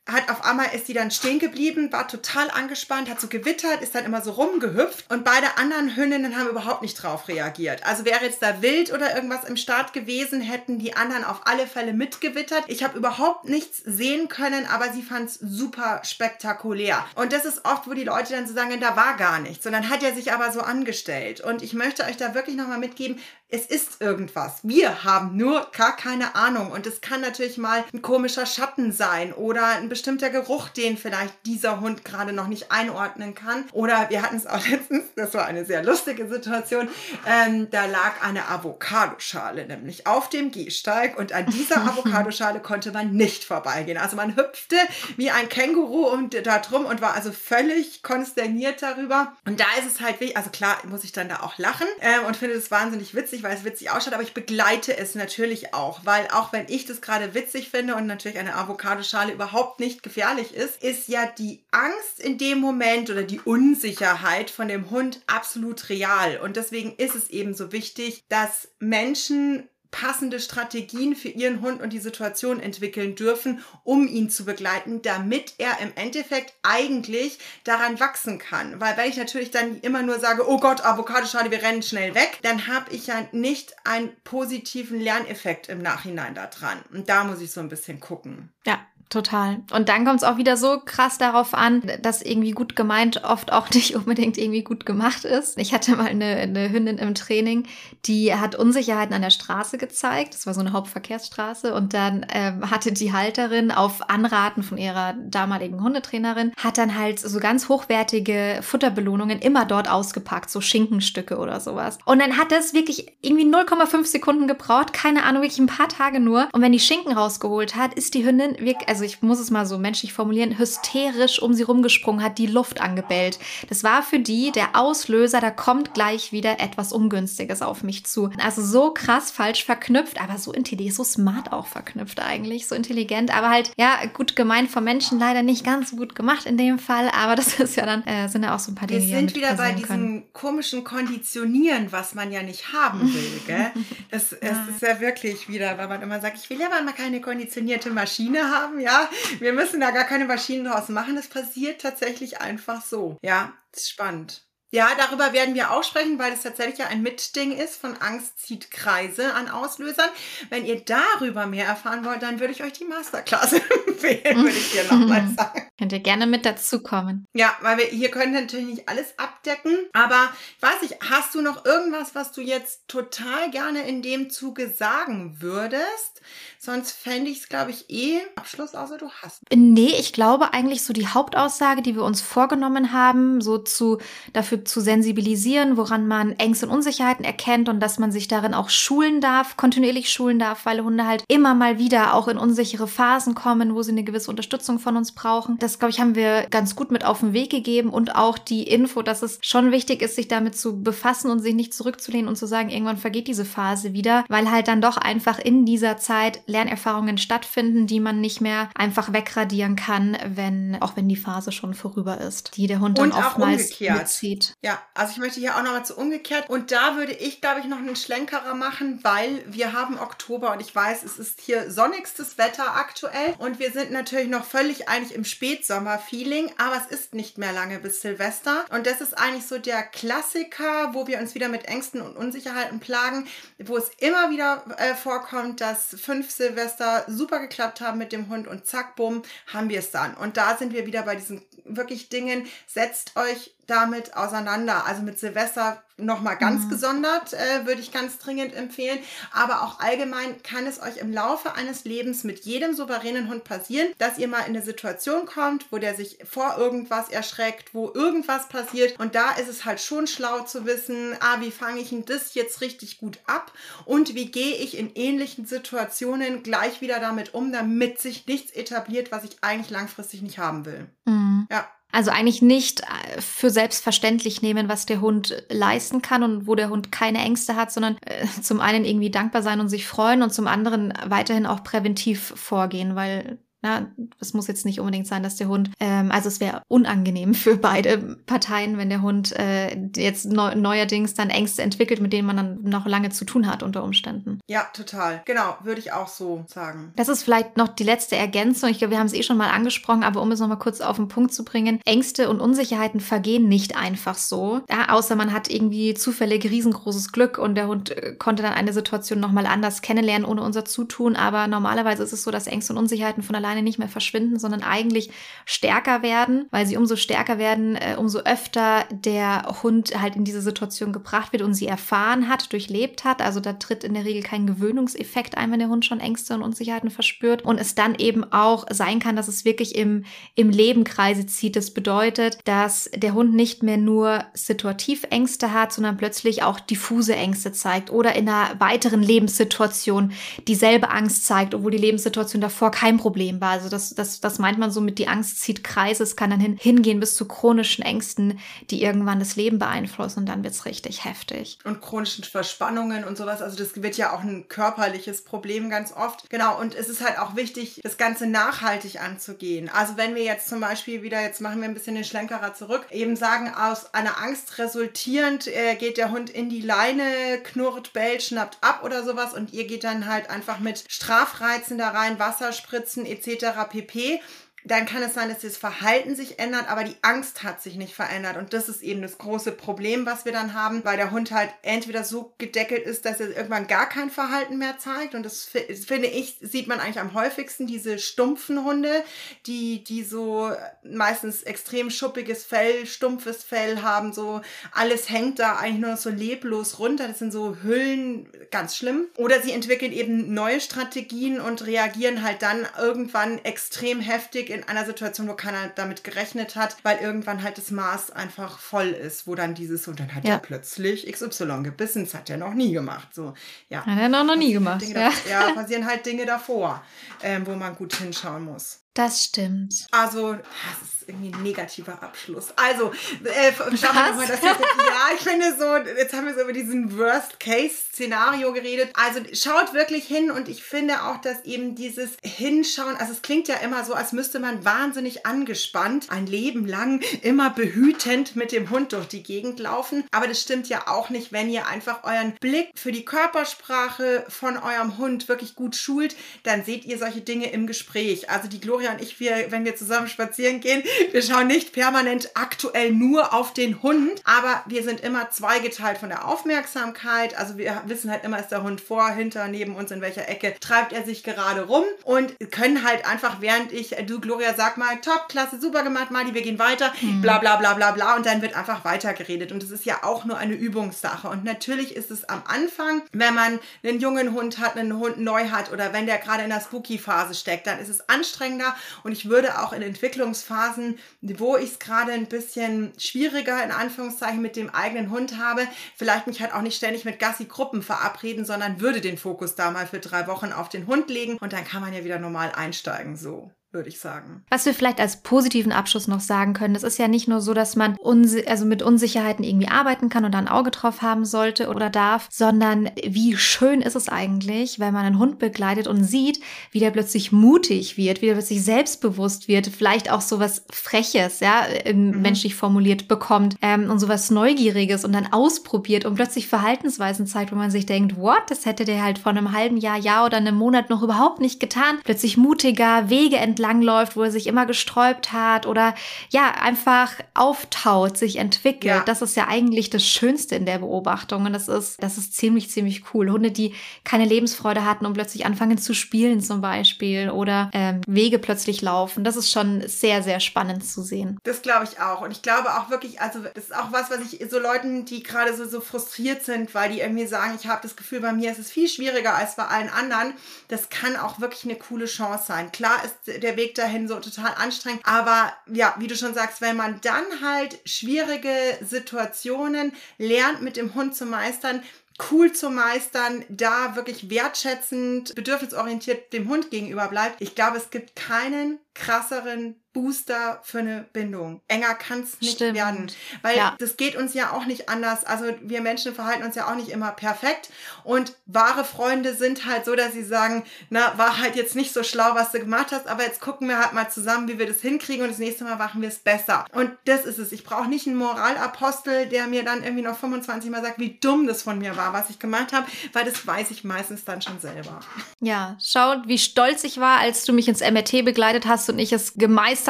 [0.08, 3.94] hat auf einmal ist die dann stehen geblieben, war total angespannt, hat so gewittert, ist
[3.94, 7.84] dann immer so rumgehüpft und beide anderen Hündinnen haben überhaupt nicht drauf reagiert.
[7.86, 11.66] Also wäre jetzt da wild oder irgendwas im Start gewesen, hätten die anderen auf alle
[11.66, 12.64] Fälle mitgewittert.
[12.68, 17.04] Ich habe überhaupt nichts sehen können, aber sie fand es super spektakulär.
[17.14, 19.64] Und das ist oft, wo die Leute dann so sagen, da war gar nichts.
[19.64, 21.40] Dann hat er sich aber so angestellt.
[21.40, 24.60] Und ich möchte euch da wirklich nochmal mitgeben, es ist irgendwas.
[24.62, 26.70] Wir haben nur gar keine Ahnung.
[26.70, 31.34] Und es kann natürlich mal ein komischer Schatten sein oder ein bestimmter Geruch, den vielleicht
[31.46, 33.64] dieser Hund gerade noch nicht einordnen kann.
[33.72, 36.88] Oder wir hatten es auch letztens, das war eine sehr lustige Situation,
[37.26, 43.12] ähm, da lag eine Avocadoschale nämlich auf dem Gehsteig und an dieser Avocadoschale konnte man
[43.12, 43.98] nicht vorbeigehen.
[43.98, 44.76] Also man hüpfte
[45.16, 49.32] wie ein Känguru und da drum und war also völlig konsterniert darüber.
[49.46, 52.26] Und da ist es halt wichtig, also klar muss ich dann da auch lachen ähm,
[52.26, 55.74] und finde es wahnsinnig witzig witzig, weil es witzig ausschaut, aber ich begleite es natürlich
[55.74, 60.02] auch, weil auch wenn ich das gerade witzig finde und natürlich eine Avocadoschale überhaupt nicht
[60.02, 65.20] gefährlich ist, ist ja die Angst in dem Moment oder die Unsicherheit von dem Hund
[65.26, 66.38] absolut real.
[66.38, 71.92] Und deswegen ist es eben so wichtig, dass Menschen passende Strategien für ihren Hund und
[71.92, 78.38] die Situation entwickeln dürfen, um ihn zu begleiten, damit er im Endeffekt eigentlich daran wachsen
[78.38, 78.80] kann.
[78.80, 82.38] Weil wenn ich natürlich dann immer nur sage, oh Gott, Avocadoschale, wir rennen schnell weg,
[82.42, 86.82] dann habe ich ja nicht einen positiven Lerneffekt im Nachhinein daran.
[86.92, 88.52] Und da muss ich so ein bisschen gucken.
[88.66, 89.62] Ja, Total.
[89.72, 93.52] Und dann kommt es auch wieder so krass darauf an, dass irgendwie gut gemeint oft
[93.52, 95.58] auch nicht unbedingt irgendwie gut gemacht ist.
[95.58, 97.66] Ich hatte mal eine, eine Hündin im Training,
[98.04, 100.34] die hat Unsicherheiten an der Straße gezeigt.
[100.34, 101.74] Das war so eine Hauptverkehrsstraße.
[101.74, 107.18] Und dann ähm, hatte die Halterin auf Anraten von ihrer damaligen Hundetrainerin, hat dann halt
[107.18, 111.98] so ganz hochwertige Futterbelohnungen immer dort ausgepackt, so Schinkenstücke oder sowas.
[112.04, 116.20] Und dann hat das wirklich irgendwie 0,5 Sekunden gebraucht, keine Ahnung, wirklich ein paar Tage
[116.20, 116.48] nur.
[116.52, 119.52] Und wenn die Schinken rausgeholt hat, ist die Hündin wirklich, also also ich muss es
[119.52, 123.38] mal so menschlich formulieren, hysterisch um sie rumgesprungen, hat die Luft angebellt.
[123.68, 128.30] Das war für die der Auslöser, da kommt gleich wieder etwas Ungünstiges auf mich zu.
[128.42, 133.32] Also so krass falsch verknüpft, aber so intelligent, so smart auch verknüpft eigentlich, so intelligent,
[133.32, 136.80] aber halt, ja, gut gemeint vom Menschen, leider nicht ganz so gut gemacht in dem
[136.80, 139.16] Fall, aber das ist ja dann, äh, sind ja auch so ein paar Dinge, Wir
[139.16, 140.32] sind wieder bei diesem können.
[140.32, 143.70] komischen Konditionieren, was man ja nicht haben will, gell?
[144.10, 144.38] Das, ja.
[144.40, 147.90] es ist ja wirklich wieder, weil man immer sagt, ich will ja mal keine konditionierte
[147.90, 151.16] Maschine haben, ja ja, wir müssen da gar keine Maschinen draus machen.
[151.16, 153.18] Das passiert tatsächlich einfach so.
[153.22, 154.48] Ja, das ist spannend.
[154.70, 158.38] Ja, darüber werden wir auch sprechen, weil es tatsächlich ja ein Mitding ist von Angst
[158.38, 160.10] zieht Kreise an Auslösern.
[160.50, 163.52] Wenn ihr darüber mehr erfahren wollt, dann würde ich euch die Masterclass
[163.86, 165.70] empfehlen, würde ich dir nochmal sagen.
[165.78, 167.24] Könnt ihr gerne mit dazukommen.
[167.32, 169.74] Ja, weil wir hier können natürlich nicht alles abdecken.
[169.94, 174.28] Aber ich weiß nicht, hast du noch irgendwas, was du jetzt total gerne in dem
[174.28, 176.20] Zuge sagen würdest?
[176.68, 179.40] Sonst fände ich es, glaube ich, eh Abschluss, außer du hast.
[179.50, 183.96] Nee, ich glaube eigentlich so die Hauptaussage, die wir uns vorgenommen haben, so zu
[184.34, 188.68] dafür zu sensibilisieren, woran man Ängste und Unsicherheiten erkennt und dass man sich darin auch
[188.68, 193.34] schulen darf, kontinuierlich schulen darf, weil Hunde halt immer mal wieder auch in unsichere Phasen
[193.34, 195.56] kommen, wo sie eine gewisse Unterstützung von uns brauchen.
[195.60, 198.64] Das, glaube ich, haben wir ganz gut mit auf den Weg gegeben und auch die
[198.64, 202.36] Info, dass es schon wichtig ist, sich damit zu befassen und sich nicht zurückzulehnen und
[202.36, 206.42] zu sagen, irgendwann vergeht diese Phase wieder, weil halt dann doch einfach in dieser Zeit
[206.58, 211.74] Lernerfahrungen stattfinden, die man nicht mehr einfach wegradieren kann, wenn, auch wenn die Phase schon
[211.74, 214.54] vorüber ist, die der Hund dann oftmals mitzieht.
[214.60, 216.50] Ja, also ich möchte hier auch nochmal zu umgekehrt.
[216.50, 220.60] Und da würde ich, glaube ich, noch einen Schlenkerer machen, weil wir haben Oktober und
[220.60, 225.14] ich weiß, es ist hier sonnigstes Wetter aktuell und wir sind natürlich noch völlig eigentlich
[225.14, 228.64] im Spätsommer-Feeling, aber es ist nicht mehr lange bis Silvester.
[228.70, 232.80] Und das ist eigentlich so der Klassiker, wo wir uns wieder mit Ängsten und Unsicherheiten
[232.80, 238.28] plagen, wo es immer wieder äh, vorkommt, dass fünf Silvester super geklappt haben mit dem
[238.28, 239.22] Hund und zack, bumm,
[239.52, 240.14] haben wir es dann.
[240.14, 242.46] Und da sind wir wieder bei diesen wirklich Dingen.
[242.66, 244.86] Setzt euch damit auseinander.
[244.86, 246.70] Also mit Silvester nochmal ganz mhm.
[246.70, 248.98] gesondert, äh, würde ich ganz dringend empfehlen.
[249.32, 253.88] Aber auch allgemein kann es euch im Laufe eines Lebens mit jedem souveränen Hund passieren,
[253.98, 258.48] dass ihr mal in eine Situation kommt, wo der sich vor irgendwas erschreckt, wo irgendwas
[258.48, 258.98] passiert.
[258.98, 262.34] Und da ist es halt schon schlau zu wissen, ah, wie fange ich denn das
[262.34, 263.52] jetzt richtig gut ab
[263.84, 269.12] und wie gehe ich in ähnlichen Situationen gleich wieder damit um, damit sich nichts etabliert,
[269.12, 270.88] was ich eigentlich langfristig nicht haben will.
[271.04, 271.46] Mhm.
[271.50, 271.68] Ja.
[271.90, 276.68] Also eigentlich nicht äh, für selbstverständlich nehmen, was der Hund leisten kann und wo der
[276.68, 280.32] Hund keine Ängste hat, sondern äh, zum einen irgendwie dankbar sein und sich freuen und
[280.32, 283.88] zum anderen weiterhin auch präventiv vorgehen, weil na,
[284.20, 287.56] es muss jetzt nicht unbedingt sein, dass der Hund, ähm, also es wäre unangenehm für
[287.56, 292.36] beide Parteien, wenn der Hund äh, jetzt neu, neuerdings dann Ängste entwickelt, mit denen man
[292.36, 294.38] dann noch lange zu tun hat unter Umständen.
[294.46, 295.22] Ja, total.
[295.24, 296.92] Genau, würde ich auch so sagen.
[296.94, 298.70] Das ist vielleicht noch die letzte Ergänzung.
[298.70, 300.96] Ich glaube, wir haben es eh schon mal angesprochen, aber um es nochmal kurz auf
[300.96, 304.60] den Punkt zu bringen, Ängste und Unsicherheiten vergehen nicht einfach so.
[304.70, 308.72] Ja, außer man hat irgendwie zufällig riesengroßes Glück und der Hund äh, konnte dann eine
[308.72, 311.16] Situation nochmal anders kennenlernen ohne unser Zutun.
[311.16, 314.38] Aber normalerweise ist es so, dass Ängste und Unsicherheiten von allein alleine nicht mehr verschwinden,
[314.38, 315.10] sondern eigentlich
[315.44, 320.42] stärker werden, weil sie umso stärker werden, äh, umso öfter der Hund halt in diese
[320.42, 323.22] Situation gebracht wird und sie erfahren hat, durchlebt hat.
[323.22, 326.42] Also da tritt in der Regel kein Gewöhnungseffekt ein, wenn der Hund schon Ängste und
[326.42, 330.84] Unsicherheiten verspürt und es dann eben auch sein kann, dass es wirklich im, im Leben
[330.84, 331.56] Kreise zieht.
[331.56, 337.16] Das bedeutet, dass der Hund nicht mehr nur situativ Ängste hat, sondern plötzlich auch diffuse
[337.16, 340.12] Ängste zeigt oder in einer weiteren Lebenssituation
[340.46, 343.50] dieselbe Angst zeigt, obwohl die Lebenssituation davor kein Problem war.
[343.50, 346.02] Also das, das, das meint man so mit die Angst zieht Kreise.
[346.02, 348.38] Es kann dann hin, hingehen bis zu chronischen Ängsten,
[348.70, 351.58] die irgendwann das Leben beeinflussen und dann wird's richtig heftig.
[351.64, 353.42] Und chronischen Verspannungen und sowas.
[353.42, 356.28] Also das wird ja auch ein körperliches Problem ganz oft.
[356.30, 356.58] Genau.
[356.60, 359.68] Und es ist halt auch wichtig, das Ganze nachhaltig anzugehen.
[359.68, 362.86] Also wenn wir jetzt zum Beispiel wieder, jetzt machen wir ein bisschen den Schlenkerer zurück,
[362.90, 368.22] eben sagen, aus einer Angst resultierend äh, geht der Hund in die Leine, knurrt, bellt,
[368.22, 373.06] schnappt ab oder sowas und ihr geht dann halt einfach mit Strafreizen da rein, Wasserspritzen
[373.06, 374.22] etc pp
[374.64, 377.94] dann kann es sein, dass das Verhalten sich ändert, aber die Angst hat sich nicht
[377.94, 378.36] verändert.
[378.36, 381.50] Und das ist eben das große Problem, was wir dann haben, weil der Hund halt
[381.62, 385.14] entweder so gedeckelt ist, dass er irgendwann gar kein Verhalten mehr zeigt.
[385.14, 389.04] Und das finde ich, sieht man eigentlich am häufigsten, diese stumpfen Hunde,
[389.46, 390.52] die, die so
[390.82, 394.40] meistens extrem schuppiges Fell, stumpfes Fell haben, so
[394.72, 397.06] alles hängt da eigentlich nur so leblos runter.
[397.06, 399.06] Das sind so Hüllen, ganz schlimm.
[399.16, 404.84] Oder sie entwickeln eben neue Strategien und reagieren halt dann irgendwann extrem heftig in einer
[404.84, 409.34] Situation, wo keiner damit gerechnet hat, weil irgendwann halt das Maß einfach voll ist, wo
[409.34, 410.34] dann dieses und dann hat ja.
[410.34, 412.04] er plötzlich XY gebissen.
[412.04, 413.14] Das hat er noch nie gemacht.
[413.14, 413.34] So,
[413.68, 413.84] ja.
[413.84, 414.82] Hat er noch, noch nie gemacht.
[414.82, 415.10] Halt ja.
[415.10, 416.82] Da, ja, passieren halt Dinge davor,
[417.22, 418.80] ähm, wo man gut hinschauen muss.
[418.98, 419.86] Das stimmt.
[419.92, 420.42] Also, das
[420.82, 422.48] ist irgendwie ein negativer Abschluss.
[422.56, 422.92] Also,
[423.24, 424.60] äh, schauen wir mal das jetzt.
[424.60, 428.90] Ja, ich finde so, jetzt haben wir so über diesen Worst-Case-Szenario geredet.
[428.94, 433.46] Also schaut wirklich hin und ich finde auch, dass eben dieses Hinschauen, also es klingt
[433.46, 438.70] ja immer so, als müsste man wahnsinnig angespannt, ein Leben lang immer behütend mit dem
[438.70, 440.04] Hund durch die Gegend laufen.
[440.10, 444.56] Aber das stimmt ja auch nicht, wenn ihr einfach euren Blick für die Körpersprache von
[444.56, 448.28] eurem Hund wirklich gut schult, dann seht ihr solche Dinge im Gespräch.
[448.28, 450.82] Also die Gloria und ich, wir, wenn wir zusammen spazieren gehen,
[451.12, 456.08] wir schauen nicht permanent aktuell nur auf den Hund, aber wir sind immer zweigeteilt von
[456.08, 457.36] der Aufmerksamkeit.
[457.38, 460.54] Also wir wissen halt immer, ist der Hund vor, hinter, neben uns, in welcher Ecke
[460.60, 464.96] treibt er sich gerade rum und können halt einfach, während ich, du Gloria, sag mal,
[465.00, 467.22] top, klasse, super gemacht, Mali, wir gehen weiter, mhm.
[467.22, 470.24] bla bla bla bla bla und dann wird einfach weitergeredet und das ist ja auch
[470.24, 474.76] nur eine Übungssache und natürlich ist es am Anfang, wenn man einen jungen Hund hat,
[474.76, 478.08] einen Hund neu hat oder wenn der gerade in der Spooky-Phase steckt, dann ist es
[478.08, 478.67] anstrengender
[479.02, 484.40] und ich würde auch in Entwicklungsphasen wo ich es gerade ein bisschen schwieriger in Anführungszeichen
[484.40, 485.66] mit dem eigenen Hund habe,
[485.96, 489.86] vielleicht mich halt auch nicht ständig mit Gassi-Gruppen verabreden, sondern würde den Fokus da mal
[489.86, 491.38] für drei Wochen auf den Hund legen.
[491.38, 494.44] Und dann kann man ja wieder normal einsteigen, so würde ich sagen.
[494.48, 497.52] Was wir vielleicht als positiven Abschluss noch sagen können, es ist ja nicht nur so,
[497.52, 497.98] dass man
[498.46, 502.28] also mit Unsicherheiten irgendwie arbeiten kann und da ein Auge drauf haben sollte oder darf,
[502.30, 506.40] sondern wie schön ist es eigentlich, wenn man einen Hund begleitet und sieht,
[506.72, 511.66] wie der plötzlich mutig wird, wie der plötzlich selbstbewusst wird, vielleicht auch sowas Freches, ja,
[511.92, 512.22] mhm.
[512.22, 517.56] menschlich formuliert bekommt ähm, und sowas Neugieriges und dann ausprobiert und plötzlich Verhaltensweisen zeigt, wo
[517.56, 520.56] man sich denkt, what, das hätte der halt vor einem halben Jahr, Jahr oder einem
[520.56, 521.98] Monat noch überhaupt nicht getan.
[522.02, 525.94] Plötzlich mutiger, Wege entdeckt entlangläuft, wo er sich immer gesträubt hat oder
[526.30, 528.84] ja, einfach auftaut, sich entwickelt.
[528.84, 529.02] Ja.
[529.04, 531.46] Das ist ja eigentlich das Schönste in der Beobachtung.
[531.46, 533.30] Und das ist, das ist ziemlich, ziemlich cool.
[533.30, 538.38] Hunde, die keine Lebensfreude hatten und plötzlich anfangen zu spielen zum Beispiel oder ähm, Wege
[538.38, 539.24] plötzlich laufen.
[539.24, 541.38] Das ist schon sehr, sehr spannend zu sehen.
[541.44, 542.22] Das glaube ich auch.
[542.22, 545.22] Und ich glaube auch wirklich, also das ist auch was, was ich so Leuten, die
[545.22, 548.52] gerade so, so frustriert sind, weil die irgendwie sagen, ich habe das Gefühl, bei mir
[548.52, 550.34] ist es viel schwieriger als bei allen anderen.
[550.68, 552.70] Das kann auch wirklich eine coole Chance sein.
[552.72, 556.76] Klar ist der Weg dahin so total anstrengend, aber ja, wie du schon sagst, wenn
[556.76, 561.82] man dann halt schwierige Situationen lernt, mit dem Hund zu meistern,
[562.30, 567.40] cool zu meistern, da wirklich wertschätzend, bedürfnisorientiert dem Hund gegenüber bleibt.
[567.40, 571.60] Ich glaube, es gibt keinen krasseren Booster für eine Bindung.
[571.66, 572.76] Enger kann es nicht Stimmt.
[572.76, 573.10] werden.
[573.42, 573.74] Weil ja.
[573.80, 575.24] das geht uns ja auch nicht anders.
[575.24, 577.70] Also wir Menschen verhalten uns ja auch nicht immer perfekt.
[578.04, 582.04] Und wahre Freunde sind halt so, dass sie sagen, na, war halt jetzt nicht so
[582.04, 584.80] schlau, was du gemacht hast, aber jetzt gucken wir halt mal zusammen, wie wir das
[584.80, 586.64] hinkriegen und das nächste Mal machen wir es besser.
[586.72, 587.50] Und das ist es.
[587.50, 591.48] Ich brauche nicht einen Moralapostel, der mir dann irgendwie noch 25 Mal sagt, wie dumm
[591.48, 594.60] das von mir war, was ich gemacht habe, weil das weiß ich meistens dann schon
[594.60, 595.00] selber.
[595.40, 599.12] Ja, schau, wie stolz ich war, als du mich ins MRT begleitet hast und ich
[599.12, 599.87] es gemeistert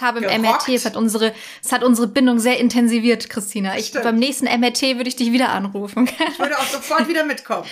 [0.00, 0.68] habe im Gerockt.
[0.68, 0.68] MRT.
[0.68, 1.32] Es hat unsere,
[1.64, 3.76] es hat unsere Bindung sehr intensiviert, Christina.
[3.78, 6.08] Ich, beim nächsten MRT würde ich dich wieder anrufen.
[6.32, 7.66] Ich würde auch sofort wieder mitkommen.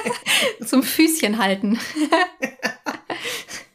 [0.66, 1.78] Zum Füßchen halten.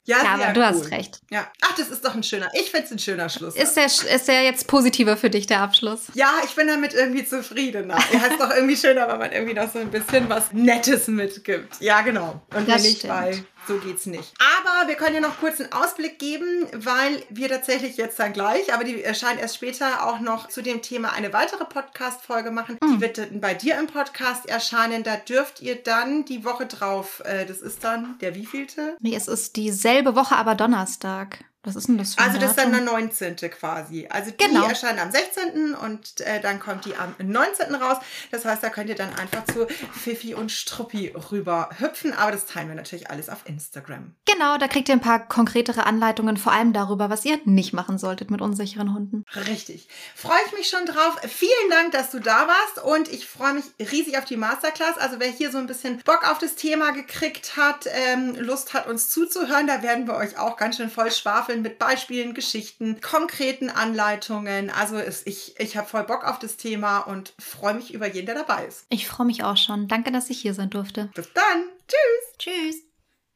[0.08, 0.66] Ja, ja aber du cool.
[0.66, 1.20] hast recht.
[1.30, 1.52] Ja.
[1.62, 2.50] Ach, das ist doch ein schöner.
[2.54, 3.56] Ich finde es ein schöner Schluss.
[3.56, 6.06] Ist der, ist der jetzt positiver für dich, der Abschluss?
[6.14, 7.90] Ja, ich bin damit irgendwie zufrieden.
[7.90, 11.82] Er heißt doch irgendwie schöner, wenn man irgendwie noch so ein bisschen was Nettes mitgibt.
[11.82, 12.42] Ja, genau.
[12.56, 14.34] Und das wenn nicht bei so geht's nicht.
[14.40, 18.74] Aber wir können ja noch kurz einen Ausblick geben, weil wir tatsächlich jetzt dann gleich,
[18.74, 22.78] aber die erscheint erst später auch noch zu dem Thema eine weitere Podcast-Folge machen.
[22.82, 22.96] Mhm.
[22.96, 25.04] Die wird dann bei dir im Podcast erscheinen.
[25.04, 28.98] Da dürft ihr dann die Woche drauf, äh, das ist dann der wievielte?
[29.00, 31.44] Nee, es ist dieselbe Woche, aber Donnerstag.
[31.68, 33.36] Was ist denn das für ein Also das ist dann der 19.
[33.52, 34.08] quasi.
[34.10, 34.66] Also die genau.
[34.66, 35.76] erscheinen am 16.
[35.76, 37.76] und äh, dann kommt die am 19.
[37.76, 37.98] raus.
[38.32, 42.14] Das heißt, da könnt ihr dann einfach zu Fifi und Struppi rüber hüpfen.
[42.14, 44.16] Aber das teilen wir natürlich alles auf Instagram.
[44.26, 47.98] Genau, da kriegt ihr ein paar konkretere Anleitungen, vor allem darüber, was ihr nicht machen
[47.98, 49.26] solltet mit unsicheren Hunden.
[49.36, 49.90] Richtig.
[50.16, 51.20] Freue ich mich schon drauf.
[51.28, 54.98] Vielen Dank, dass du da warst und ich freue mich riesig auf die Masterclass.
[54.98, 58.88] Also wer hier so ein bisschen Bock auf das Thema gekriegt hat, ähm, Lust hat,
[58.88, 63.02] uns zuzuhören, da werden wir euch auch ganz schön voll schwafeln Artikeln mit Beispielen, Geschichten,
[63.02, 64.70] konkreten Anleitungen.
[64.70, 68.26] Also ist, ich, ich habe voll Bock auf das Thema und freue mich über jeden,
[68.26, 68.86] der dabei ist.
[68.90, 69.88] Ich freue mich auch schon.
[69.88, 71.10] Danke, dass ich hier sein durfte.
[71.14, 71.64] Bis dann.
[71.88, 72.38] Tschüss.
[72.38, 72.87] Tschüss.